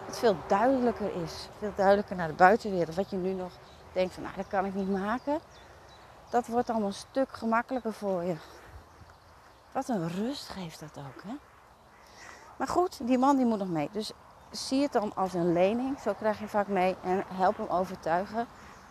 het 0.06 0.18
veel 0.18 0.36
duidelijker 0.46 1.22
is. 1.22 1.48
Veel 1.58 1.72
duidelijker 1.76 2.16
naar 2.16 2.28
de 2.28 2.34
buitenwereld. 2.34 2.94
Wat 2.94 3.10
je 3.10 3.16
nu 3.16 3.32
nog 3.32 3.52
denkt 3.94 4.14
van, 4.14 4.22
nou 4.22 4.34
dat 4.36 4.46
kan 4.48 4.64
ik 4.64 4.74
niet 4.74 4.90
maken 4.90 5.40
Dat 6.30 6.46
wordt 6.46 6.70
allemaal 6.70 6.88
een 6.88 6.94
stuk 6.94 7.32
gemakkelijker 7.32 7.92
voor 7.92 8.22
je. 8.22 8.36
Wat 9.72 9.88
een 9.88 10.08
rust 10.08 10.48
geeft 10.48 10.80
dat 10.80 10.98
ook, 10.98 11.22
hè? 11.22 11.34
Maar 12.56 12.68
goed, 12.68 13.06
die 13.06 13.18
man 13.18 13.36
die 13.36 13.46
moet 13.46 13.58
nog 13.58 13.68
mee. 13.68 13.88
Dus 13.92 14.12
zie 14.50 14.82
het 14.82 14.92
dan 14.92 15.14
als 15.14 15.34
een 15.34 15.52
lening. 15.52 15.98
Zo 15.98 16.12
krijg 16.12 16.38
je 16.38 16.48
vaak 16.48 16.68
mee. 16.68 16.96
En 17.02 17.24
help 17.26 17.56
hem 17.56 17.66
overtuigen 17.66 18.46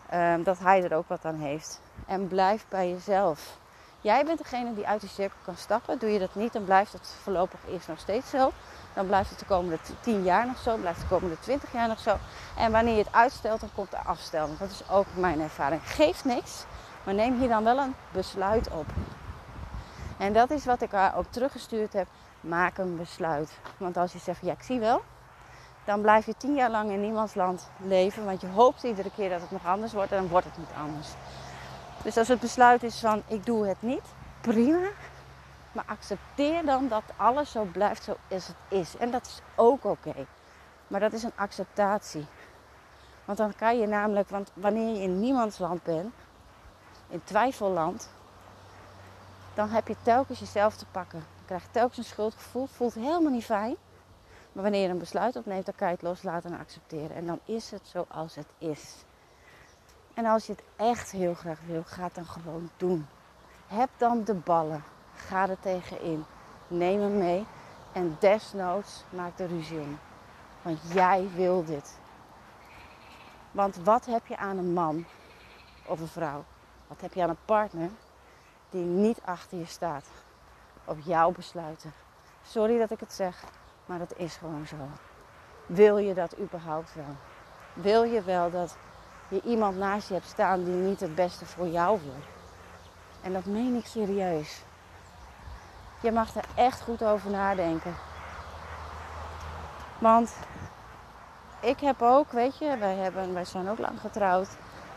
ehm, 0.08 0.42
dat 0.42 0.58
hij 0.58 0.82
er 0.84 0.96
ook 0.96 1.08
wat 1.08 1.24
aan 1.24 1.38
heeft. 1.38 1.80
En 2.06 2.28
blijf 2.28 2.66
bij 2.68 2.90
jezelf. 2.90 3.58
Jij 4.04 4.24
bent 4.24 4.38
degene 4.38 4.74
die 4.74 4.86
uit 4.86 5.00
die 5.00 5.10
cirkel 5.10 5.38
kan 5.44 5.56
stappen. 5.56 5.98
Doe 5.98 6.10
je 6.10 6.18
dat 6.18 6.34
niet, 6.34 6.52
dan 6.52 6.64
blijft 6.64 6.92
het 6.92 7.16
voorlopig 7.22 7.60
eerst 7.68 7.88
nog 7.88 7.98
steeds 7.98 8.30
zo. 8.30 8.52
Dan 8.94 9.06
blijft 9.06 9.30
het 9.30 9.38
de 9.38 9.44
komende 9.44 9.78
10 10.00 10.22
jaar 10.22 10.46
nog 10.46 10.58
zo, 10.58 10.76
blijft 10.76 10.98
het 10.98 11.08
de 11.08 11.14
komende 11.14 11.38
20 11.38 11.72
jaar 11.72 11.88
nog 11.88 11.98
zo. 11.98 12.16
En 12.56 12.72
wanneer 12.72 12.92
je 12.92 13.02
het 13.02 13.12
uitstelt, 13.12 13.60
dan 13.60 13.68
komt 13.74 13.92
er 13.92 13.98
afstel. 13.98 14.48
Dat 14.58 14.70
is 14.70 14.88
ook 14.90 15.06
mijn 15.14 15.40
ervaring. 15.40 15.80
Geeft 15.84 16.24
niks, 16.24 16.64
maar 17.04 17.14
neem 17.14 17.38
hier 17.38 17.48
dan 17.48 17.64
wel 17.64 17.78
een 17.78 17.94
besluit 18.12 18.70
op. 18.70 18.86
En 20.18 20.32
dat 20.32 20.50
is 20.50 20.64
wat 20.64 20.82
ik 20.82 20.90
haar 20.90 21.16
ook 21.16 21.26
teruggestuurd 21.30 21.92
heb. 21.92 22.06
Maak 22.40 22.78
een 22.78 22.96
besluit. 22.96 23.58
Want 23.76 23.96
als 23.96 24.12
je 24.12 24.18
zegt, 24.18 24.40
ja, 24.42 24.52
ik 24.52 24.62
zie 24.62 24.80
wel, 24.80 25.02
dan 25.84 26.00
blijf 26.00 26.26
je 26.26 26.34
tien 26.36 26.54
jaar 26.54 26.70
lang 26.70 26.90
in 26.90 27.00
niemands 27.00 27.34
land 27.34 27.70
leven. 27.76 28.24
Want 28.24 28.40
je 28.40 28.48
hoopt 28.48 28.82
iedere 28.82 29.10
keer 29.10 29.30
dat 29.30 29.40
het 29.40 29.50
nog 29.50 29.66
anders 29.66 29.92
wordt 29.92 30.12
en 30.12 30.18
dan 30.18 30.28
wordt 30.28 30.46
het 30.46 30.58
niet 30.58 30.74
anders. 30.82 31.08
Dus 32.02 32.16
als 32.16 32.28
het 32.28 32.40
besluit 32.40 32.82
is 32.82 33.00
van 33.00 33.22
ik 33.26 33.46
doe 33.46 33.66
het 33.66 33.82
niet, 33.82 34.04
prima. 34.40 34.88
Maar 35.72 35.84
accepteer 35.86 36.64
dan 36.64 36.88
dat 36.88 37.02
alles 37.16 37.50
zo 37.50 37.64
blijft 37.64 38.02
zoals 38.04 38.46
het 38.46 38.56
is. 38.68 38.96
En 38.96 39.10
dat 39.10 39.26
is 39.26 39.40
ook 39.54 39.84
oké. 39.84 40.26
Maar 40.86 41.00
dat 41.00 41.12
is 41.12 41.22
een 41.22 41.32
acceptatie. 41.34 42.26
Want 43.24 43.38
dan 43.38 43.54
kan 43.56 43.78
je 43.78 43.86
namelijk, 43.86 44.28
want 44.28 44.50
wanneer 44.54 44.94
je 44.94 45.02
in 45.02 45.20
niemands 45.20 45.58
land 45.58 45.82
bent, 45.82 46.14
in 47.08 47.24
twijfelland, 47.24 48.10
dan 49.54 49.68
heb 49.68 49.88
je 49.88 49.96
telkens 50.02 50.38
jezelf 50.38 50.76
te 50.76 50.86
pakken. 50.90 51.24
Je 51.48 51.58
telkens 51.70 51.98
een 51.98 52.04
schuldgevoel, 52.04 52.66
voelt 52.66 52.94
helemaal 52.94 53.32
niet 53.32 53.44
fijn. 53.44 53.76
Maar 54.52 54.62
wanneer 54.62 54.82
je 54.82 54.88
een 54.88 54.98
besluit 54.98 55.36
opneemt, 55.36 55.66
dan 55.66 55.74
kan 55.74 55.88
je 55.88 55.94
het 55.94 56.02
loslaten 56.02 56.52
en 56.52 56.58
accepteren. 56.58 57.16
En 57.16 57.26
dan 57.26 57.40
is 57.44 57.70
het 57.70 57.82
zoals 57.86 58.34
het 58.34 58.46
is. 58.58 59.04
En 60.14 60.26
als 60.26 60.46
je 60.46 60.52
het 60.52 60.62
echt 60.76 61.10
heel 61.10 61.34
graag 61.34 61.58
wil, 61.66 61.82
ga 61.86 62.02
het 62.02 62.14
dan 62.14 62.26
gewoon 62.26 62.70
doen. 62.76 63.06
Heb 63.66 63.88
dan 63.96 64.24
de 64.24 64.34
ballen. 64.34 64.84
Ga 65.14 65.48
er 65.48 65.60
tegenin. 65.60 66.24
Neem 66.68 67.00
hem 67.00 67.18
mee. 67.18 67.46
En 67.92 68.16
desnoods 68.18 69.04
maak 69.10 69.38
er 69.38 69.48
ruzie 69.48 69.78
om. 69.78 69.98
Want 70.62 70.78
jij 70.92 71.28
wil 71.34 71.64
dit. 71.64 71.98
Want 73.50 73.76
wat 73.76 74.04
heb 74.04 74.26
je 74.26 74.36
aan 74.36 74.58
een 74.58 74.72
man 74.72 75.04
of 75.86 76.00
een 76.00 76.08
vrouw? 76.08 76.44
Wat 76.86 77.00
heb 77.00 77.14
je 77.14 77.22
aan 77.22 77.28
een 77.28 77.44
partner 77.44 77.90
die 78.70 78.84
niet 78.84 79.18
achter 79.24 79.58
je 79.58 79.66
staat? 79.66 80.06
Op 80.84 80.98
jouw 81.04 81.30
besluiten. 81.30 81.92
Sorry 82.42 82.78
dat 82.78 82.90
ik 82.90 83.00
het 83.00 83.12
zeg, 83.12 83.44
maar 83.86 83.98
dat 83.98 84.16
is 84.16 84.36
gewoon 84.36 84.66
zo. 84.66 84.76
Wil 85.66 85.98
je 85.98 86.14
dat 86.14 86.38
überhaupt 86.38 86.94
wel? 86.94 87.16
Wil 87.72 88.02
je 88.02 88.22
wel 88.22 88.50
dat 88.50 88.76
je 89.34 89.42
iemand 89.42 89.76
naast 89.76 90.08
je 90.08 90.14
hebt 90.14 90.26
staan 90.26 90.64
die 90.64 90.74
niet 90.74 91.00
het 91.00 91.14
beste 91.14 91.46
voor 91.46 91.68
jou 91.68 92.00
wil? 92.02 92.22
En 93.22 93.32
dat 93.32 93.44
meen 93.44 93.74
ik 93.74 93.86
serieus. 93.86 94.62
Je 96.00 96.12
mag 96.12 96.34
er 96.34 96.44
echt 96.54 96.80
goed 96.80 97.02
over 97.02 97.30
nadenken. 97.30 97.94
Want 99.98 100.36
ik 101.60 101.80
heb 101.80 102.02
ook, 102.02 102.32
weet 102.32 102.58
je, 102.58 102.76
wij, 102.76 102.94
hebben, 102.94 103.34
wij 103.34 103.44
zijn 103.44 103.68
ook 103.68 103.78
lang 103.78 104.00
getrouwd. 104.00 104.48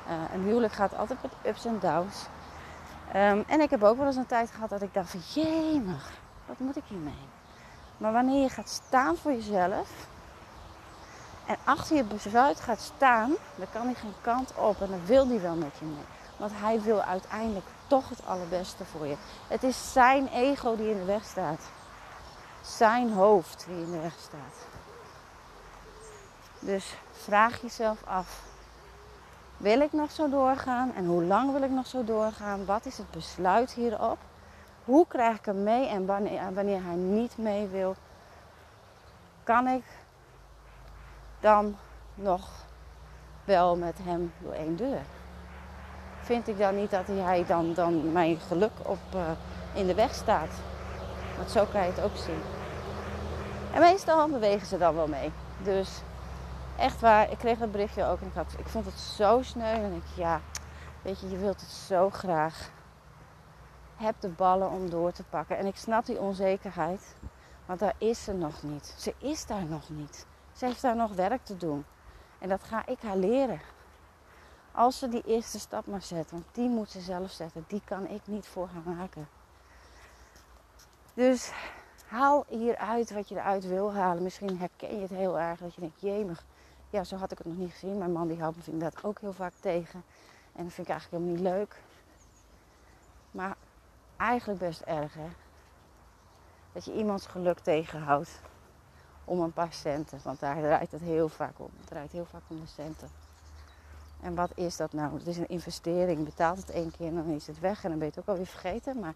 Uh, 0.07 0.13
een 0.33 0.43
huwelijk 0.43 0.73
gaat 0.73 0.97
altijd 0.97 1.21
met 1.21 1.31
ups 1.45 1.65
en 1.65 1.79
downs. 1.79 2.25
Um, 3.15 3.43
en 3.47 3.61
ik 3.61 3.69
heb 3.69 3.83
ook 3.83 3.97
wel 3.97 4.05
eens 4.05 4.15
een 4.15 4.25
tijd 4.25 4.51
gehad 4.51 4.69
dat 4.69 4.81
ik 4.81 4.93
dacht 4.93 5.09
van, 5.09 5.19
jemig, 5.19 6.11
wat 6.45 6.59
moet 6.59 6.77
ik 6.77 6.83
hiermee? 6.87 7.27
Maar 7.97 8.11
wanneer 8.11 8.41
je 8.41 8.49
gaat 8.49 8.69
staan 8.69 9.17
voor 9.17 9.31
jezelf 9.31 10.07
en 11.47 11.55
achter 11.63 11.95
je 11.95 12.03
besluit 12.03 12.59
gaat 12.59 12.79
staan, 12.79 13.33
dan 13.55 13.67
kan 13.71 13.85
hij 13.85 13.93
geen 13.93 14.15
kant 14.21 14.53
op 14.55 14.81
en 14.81 14.89
dan 14.89 15.05
wil 15.05 15.27
hij 15.27 15.41
wel 15.41 15.55
met 15.55 15.77
je 15.79 15.85
mee. 15.85 16.05
Want 16.37 16.51
hij 16.55 16.81
wil 16.81 17.01
uiteindelijk 17.01 17.65
toch 17.87 18.09
het 18.09 18.25
allerbeste 18.25 18.85
voor 18.85 19.07
je. 19.07 19.15
Het 19.47 19.63
is 19.63 19.91
zijn 19.91 20.27
ego 20.27 20.75
die 20.75 20.89
in 20.89 20.97
de 20.97 21.05
weg 21.05 21.23
staat. 21.23 21.61
Zijn 22.61 23.11
hoofd 23.11 23.65
die 23.67 23.83
in 23.83 23.91
de 23.91 23.99
weg 23.99 24.15
staat. 24.19 24.67
Dus 26.59 26.93
vraag 27.11 27.61
jezelf 27.61 28.03
af. 28.05 28.41
Wil 29.57 29.79
ik 29.79 29.93
nog 29.93 30.11
zo 30.11 30.29
doorgaan? 30.29 30.93
En 30.95 31.05
hoe 31.05 31.23
lang 31.23 31.51
wil 31.51 31.61
ik 31.61 31.69
nog 31.69 31.87
zo 31.87 32.03
doorgaan? 32.03 32.65
Wat 32.65 32.85
is 32.85 32.97
het 32.97 33.11
besluit 33.11 33.71
hierop? 33.71 34.17
Hoe 34.85 35.07
krijg 35.07 35.37
ik 35.37 35.45
hem 35.45 35.63
mee? 35.63 35.87
En 35.87 36.05
wanneer, 36.53 36.83
hij 36.83 36.95
niet 36.95 37.37
mee 37.37 37.67
wil, 37.67 37.95
kan 39.43 39.67
ik 39.67 39.83
dan 41.39 41.77
nog 42.15 42.49
wel 43.43 43.75
met 43.75 43.97
hem 44.03 44.33
door 44.39 44.53
één 44.53 44.75
deur? 44.75 45.01
Vind 46.21 46.47
ik 46.47 46.57
dan 46.57 46.75
niet 46.75 46.91
dat 46.91 47.07
hij 47.07 47.45
dan, 47.45 47.73
dan 47.73 48.11
mijn 48.11 48.39
geluk 48.39 48.71
op, 48.83 48.99
uh, 49.15 49.21
in 49.73 49.87
de 49.87 49.93
weg 49.93 50.13
staat? 50.13 50.49
Want 51.37 51.51
zo 51.51 51.65
kan 51.65 51.81
je 51.81 51.87
het 51.87 52.01
ook 52.01 52.15
zien. 52.15 52.41
En 53.73 53.79
meestal 53.79 54.29
bewegen 54.29 54.67
ze 54.67 54.77
dan 54.77 54.95
wel 54.95 55.07
mee. 55.07 55.31
Dus 55.63 56.01
echt 56.77 56.99
waar, 56.99 57.31
ik 57.31 57.37
kreeg 57.37 57.57
dat 57.57 57.71
berichtje 57.71 58.05
ook 58.05 58.21
en 58.21 58.27
ik, 58.27 58.33
had, 58.33 58.55
ik 58.57 58.67
vond 58.67 58.85
het 58.85 58.99
zo 58.99 59.41
sneu. 59.41 59.83
En 59.83 59.93
ik, 59.93 60.15
ja, 60.15 60.41
weet 61.01 61.19
je, 61.19 61.29
je 61.29 61.37
wilt 61.37 61.61
het 61.61 61.69
zo 61.69 62.09
graag. 62.09 62.69
Heb 63.95 64.15
de 64.19 64.29
ballen 64.29 64.69
om 64.69 64.89
door 64.89 65.11
te 65.11 65.23
pakken. 65.23 65.57
En 65.57 65.65
ik 65.65 65.75
snap 65.75 66.05
die 66.05 66.19
onzekerheid, 66.19 67.15
want 67.65 67.79
daar 67.79 67.95
is 67.97 68.23
ze 68.23 68.33
nog 68.33 68.63
niet. 68.63 68.93
Ze 68.97 69.13
is 69.17 69.45
daar 69.45 69.65
nog 69.65 69.89
niet. 69.89 70.25
Ze 70.57 70.65
heeft 70.65 70.81
daar 70.81 70.95
nog 70.95 71.13
werk 71.13 71.45
te 71.45 71.57
doen. 71.57 71.85
En 72.39 72.49
dat 72.49 72.63
ga 72.63 72.85
ik 72.85 73.01
haar 73.01 73.17
leren. 73.17 73.61
Als 74.71 74.99
ze 74.99 75.09
die 75.09 75.23
eerste 75.25 75.59
stap 75.59 75.85
maar 75.85 76.01
zet, 76.01 76.31
want 76.31 76.45
die 76.51 76.69
moet 76.69 76.89
ze 76.89 76.99
zelf 76.99 77.31
zetten. 77.31 77.65
Die 77.67 77.81
kan 77.85 78.07
ik 78.07 78.21
niet 78.27 78.47
voor 78.47 78.69
haar 78.73 78.95
maken. 78.95 79.27
Dus 81.13 81.51
haal 82.07 82.45
hieruit 82.47 83.11
wat 83.11 83.29
je 83.29 83.35
eruit 83.35 83.67
wil 83.67 83.93
halen. 83.93 84.23
Misschien 84.23 84.59
herken 84.59 84.95
je 84.95 85.01
het 85.01 85.09
heel 85.09 85.39
erg 85.39 85.59
dat 85.59 85.75
je 85.75 85.81
denkt, 85.81 86.01
jemig, 86.01 86.45
ja, 86.89 87.03
zo 87.03 87.15
had 87.15 87.31
ik 87.31 87.37
het 87.37 87.47
nog 87.47 87.57
niet 87.57 87.71
gezien. 87.71 87.97
Mijn 87.97 88.11
man 88.11 88.27
die 88.27 88.41
houdt 88.41 88.57
me 88.57 88.63
inderdaad 88.65 89.03
ook 89.03 89.19
heel 89.19 89.33
vaak 89.33 89.53
tegen. 89.59 90.03
En 90.53 90.63
dat 90.63 90.73
vind 90.73 90.87
ik 90.87 90.93
eigenlijk 90.93 91.23
helemaal 91.23 91.33
niet 91.33 91.53
leuk. 91.53 91.81
Maar 93.31 93.55
eigenlijk 94.17 94.59
best 94.59 94.81
erg, 94.81 95.13
hè. 95.13 95.29
Dat 96.73 96.85
je 96.85 96.93
iemands 96.93 97.25
geluk 97.25 97.59
tegenhoudt 97.59 98.41
om 99.27 99.39
een 99.39 99.53
paar 99.53 99.73
centen. 99.73 100.19
Want 100.23 100.39
daar 100.39 100.57
draait 100.57 100.91
het 100.91 101.01
heel 101.01 101.29
vaak 101.29 101.59
om. 101.59 101.69
Het 101.77 101.87
draait 101.87 102.11
heel 102.11 102.25
vaak 102.25 102.41
om 102.47 102.59
de 102.59 102.67
centen. 102.67 103.09
En 104.21 104.35
wat 104.35 104.51
is 104.55 104.77
dat 104.77 104.93
nou? 104.93 105.17
Het 105.17 105.27
is 105.27 105.37
een 105.37 105.47
investering. 105.47 106.17
Je 106.17 106.25
betaalt 106.25 106.57
het 106.57 106.69
één 106.69 106.91
keer 106.91 107.07
en 107.07 107.15
dan 107.15 107.29
is 107.29 107.47
het 107.47 107.59
weg. 107.59 107.83
En 107.83 107.89
dan 107.89 107.99
ben 107.99 108.07
je 108.07 108.13
het 108.13 108.19
ook 108.19 108.29
alweer 108.29 108.45
vergeten. 108.45 108.99
Maar 108.99 109.13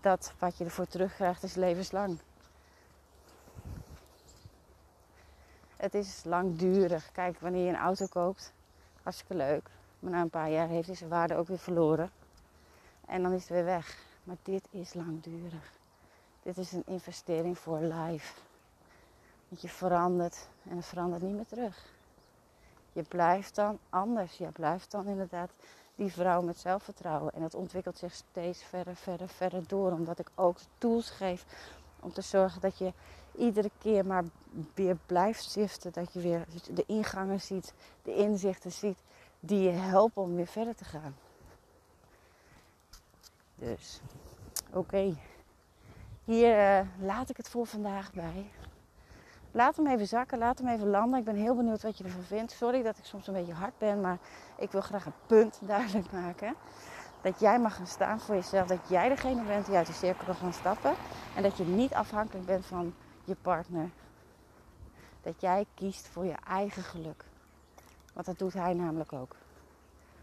dat 0.00 0.32
wat 0.38 0.56
je 0.56 0.64
ervoor 0.64 0.86
terugkrijgt 0.86 1.42
is 1.42 1.54
levenslang. 1.54 2.18
Het 5.76 5.94
is 5.94 6.22
langdurig. 6.24 7.12
Kijk, 7.12 7.40
wanneer 7.40 7.64
je 7.64 7.68
een 7.68 7.76
auto 7.76 8.06
koopt, 8.06 8.52
hartstikke 9.02 9.34
leuk. 9.34 9.70
Maar 9.98 10.10
na 10.10 10.20
een 10.20 10.30
paar 10.30 10.50
jaar 10.50 10.68
heeft 10.68 10.86
hij 10.86 10.96
zijn 10.96 11.10
waarde 11.10 11.34
ook 11.34 11.48
weer 11.48 11.58
verloren. 11.58 12.10
En 13.06 13.22
dan 13.22 13.32
is 13.32 13.40
het 13.40 13.50
weer 13.50 13.64
weg. 13.64 13.98
Maar 14.24 14.36
dit 14.42 14.68
is 14.70 14.94
langdurig. 14.94 15.72
Dit 16.42 16.58
is 16.58 16.72
een 16.72 16.86
investering 16.86 17.58
voor 17.58 17.80
life. 17.80 18.34
Want 19.52 19.64
je 19.64 19.70
verandert 19.70 20.48
en 20.68 20.76
het 20.76 20.86
verandert 20.86 21.22
niet 21.22 21.34
meer 21.34 21.46
terug. 21.46 21.84
Je 22.92 23.02
blijft 23.02 23.54
dan 23.54 23.78
anders. 23.90 24.36
Je 24.36 24.50
blijft 24.52 24.90
dan 24.90 25.06
inderdaad 25.06 25.50
die 25.94 26.12
vrouw 26.12 26.42
met 26.42 26.58
zelfvertrouwen. 26.58 27.32
En 27.32 27.40
dat 27.40 27.54
ontwikkelt 27.54 27.98
zich 27.98 28.14
steeds 28.14 28.62
verder, 28.62 28.96
verder, 28.96 29.28
verder 29.28 29.68
door. 29.68 29.92
Omdat 29.92 30.18
ik 30.18 30.30
ook 30.34 30.56
tools 30.78 31.10
geef 31.10 31.44
om 32.00 32.12
te 32.12 32.20
zorgen 32.20 32.60
dat 32.60 32.78
je 32.78 32.92
iedere 33.36 33.70
keer 33.78 34.06
maar 34.06 34.24
weer 34.74 34.96
blijft 35.06 35.50
ziften. 35.50 35.92
Dat 35.92 36.12
je 36.12 36.20
weer 36.20 36.46
de 36.70 36.84
ingangen 36.86 37.40
ziet, 37.40 37.74
de 38.02 38.14
inzichten 38.14 38.72
ziet 38.72 38.98
die 39.40 39.60
je 39.60 39.70
helpen 39.70 40.22
om 40.22 40.34
weer 40.34 40.46
verder 40.46 40.74
te 40.74 40.84
gaan. 40.84 41.16
Dus, 43.54 44.00
oké. 44.70 45.16
Hier 46.24 46.80
uh, 46.80 46.88
laat 47.00 47.30
ik 47.30 47.36
het 47.36 47.48
voor 47.48 47.66
vandaag 47.66 48.12
bij. 48.12 48.50
Laat 49.54 49.76
hem 49.76 49.86
even 49.86 50.06
zakken, 50.06 50.38
laat 50.38 50.58
hem 50.58 50.68
even 50.68 50.88
landen. 50.88 51.18
Ik 51.18 51.24
ben 51.24 51.34
heel 51.34 51.56
benieuwd 51.56 51.82
wat 51.82 51.98
je 51.98 52.04
ervan 52.04 52.22
vindt. 52.22 52.52
Sorry 52.52 52.82
dat 52.82 52.98
ik 52.98 53.04
soms 53.04 53.26
een 53.26 53.34
beetje 53.34 53.52
hard 53.52 53.78
ben, 53.78 54.00
maar 54.00 54.18
ik 54.56 54.70
wil 54.70 54.80
graag 54.80 55.06
een 55.06 55.12
punt 55.26 55.58
duidelijk 55.66 56.12
maken. 56.12 56.54
Dat 57.22 57.40
jij 57.40 57.58
mag 57.58 57.76
gaan 57.76 57.86
staan 57.86 58.20
voor 58.20 58.34
jezelf. 58.34 58.66
Dat 58.66 58.88
jij 58.88 59.08
degene 59.08 59.42
bent 59.42 59.66
die 59.66 59.76
uit 59.76 59.86
de 59.86 59.92
cirkel 59.92 60.24
kan 60.24 60.34
gaan 60.34 60.52
stappen. 60.52 60.94
En 61.36 61.42
dat 61.42 61.56
je 61.56 61.64
niet 61.64 61.94
afhankelijk 61.94 62.46
bent 62.46 62.66
van 62.66 62.94
je 63.24 63.36
partner. 63.42 63.90
Dat 65.22 65.40
jij 65.40 65.66
kiest 65.74 66.08
voor 66.08 66.24
je 66.24 66.36
eigen 66.48 66.82
geluk. 66.82 67.24
Want 68.14 68.26
dat 68.26 68.38
doet 68.38 68.52
hij 68.52 68.74
namelijk 68.74 69.12
ook. 69.12 69.36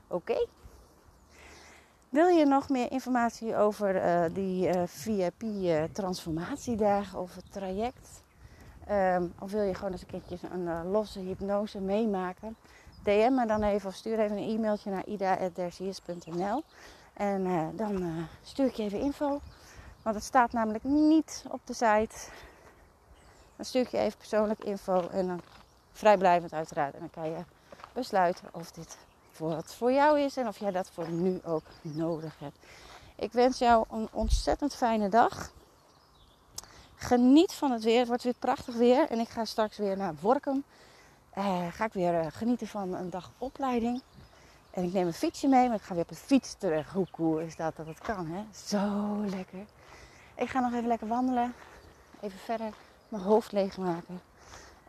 Oké? 0.07 0.47
Wil 2.09 2.27
je 2.27 2.45
nog 2.45 2.69
meer 2.69 2.91
informatie 2.91 3.55
over 3.55 3.95
uh, 3.95 4.33
die 4.33 4.75
uh, 4.75 4.83
VIP 4.85 5.43
uh, 5.43 5.83
transformatiedagen 5.83 7.19
of 7.19 7.35
het 7.35 7.51
traject? 7.51 8.23
Um, 8.91 9.33
of 9.39 9.51
wil 9.51 9.61
je 9.61 9.73
gewoon 9.73 9.91
eens 9.91 10.01
een 10.01 10.21
keertje 10.21 10.47
een 10.51 10.91
losse 10.91 11.19
hypnose 11.19 11.79
meemaken? 11.79 12.55
DM 13.03 13.33
me 13.33 13.45
dan 13.45 13.63
even 13.63 13.89
of 13.89 13.95
stuur 13.95 14.19
even 14.19 14.37
een 14.37 14.49
e-mailtje 14.49 14.91
naar 14.91 15.05
ida.dersiers.nl 15.05 16.63
En 17.13 17.71
dan 17.75 18.25
stuur 18.41 18.65
ik 18.65 18.73
je 18.73 18.83
even 18.83 18.99
info. 18.99 19.41
Want 20.01 20.15
het 20.15 20.23
staat 20.23 20.51
namelijk 20.51 20.83
niet 20.83 21.45
op 21.49 21.59
de 21.63 21.73
site. 21.73 22.15
Dan 23.55 23.65
stuur 23.65 23.81
ik 23.81 23.87
je 23.87 23.97
even 23.97 24.17
persoonlijk 24.17 24.63
info 24.63 25.07
en 25.09 25.27
dan 25.27 25.41
vrijblijvend 25.91 26.53
uiteraard. 26.53 26.93
En 26.93 26.99
dan 26.99 27.09
kan 27.09 27.29
je 27.29 27.43
besluiten 27.93 28.47
of 28.51 28.71
dit 28.71 28.97
voor 29.31 29.49
wat 29.49 29.75
voor 29.75 29.91
jou 29.91 30.19
is 30.19 30.37
en 30.37 30.47
of 30.47 30.57
jij 30.57 30.71
dat 30.71 30.89
voor 30.89 31.09
nu 31.09 31.39
ook 31.43 31.63
nodig 31.81 32.39
hebt. 32.39 32.57
Ik 33.15 33.31
wens 33.31 33.57
jou 33.57 33.85
een 33.91 34.07
ontzettend 34.11 34.75
fijne 34.75 35.09
dag. 35.09 35.51
Geniet 37.01 37.53
van 37.53 37.71
het 37.71 37.83
weer. 37.83 37.99
Het 37.99 38.07
wordt 38.07 38.23
weer 38.23 38.33
prachtig 38.39 38.75
weer. 38.75 39.09
En 39.09 39.19
ik 39.19 39.29
ga 39.29 39.45
straks 39.45 39.77
weer 39.77 39.97
naar 39.97 40.13
Workum. 40.21 40.63
Uh, 41.37 41.67
ga 41.71 41.85
ik 41.85 41.93
weer 41.93 42.13
uh, 42.13 42.25
genieten 42.29 42.67
van 42.67 42.93
een 42.93 43.09
dag 43.09 43.31
opleiding. 43.37 44.01
En 44.71 44.83
ik 44.83 44.93
neem 44.93 45.07
een 45.07 45.13
fietsje 45.13 45.47
mee, 45.47 45.67
maar 45.67 45.77
ik 45.77 45.81
ga 45.81 45.93
weer 45.93 46.03
op 46.03 46.09
de 46.09 46.15
fiets 46.15 46.55
terug. 46.57 46.91
Hoe 46.91 47.07
cool 47.11 47.39
is 47.39 47.55
dat 47.55 47.75
dat 47.75 47.87
het 47.87 47.99
kan, 47.99 48.27
hè? 48.27 48.43
Zo 48.65 49.15
lekker. 49.25 49.65
Ik 50.35 50.49
ga 50.49 50.59
nog 50.59 50.73
even 50.73 50.87
lekker 50.87 51.07
wandelen. 51.07 51.53
Even 52.21 52.39
verder 52.39 52.73
mijn 53.09 53.23
hoofd 53.23 53.51
leegmaken. 53.51 54.21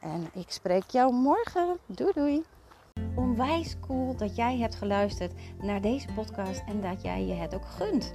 En 0.01 0.31
ik 0.33 0.51
spreek 0.51 0.91
jou 0.91 1.13
morgen. 1.13 1.79
Doei 1.87 2.13
doei. 2.15 2.45
Onwijs 3.15 3.77
cool 3.81 4.17
dat 4.17 4.37
jij 4.37 4.59
hebt 4.59 4.75
geluisterd 4.75 5.33
naar 5.61 5.81
deze 5.81 6.13
podcast 6.15 6.63
en 6.67 6.81
dat 6.81 7.03
jij 7.03 7.25
je 7.25 7.35
het 7.35 7.55
ook 7.55 7.67
gunt. 7.67 8.15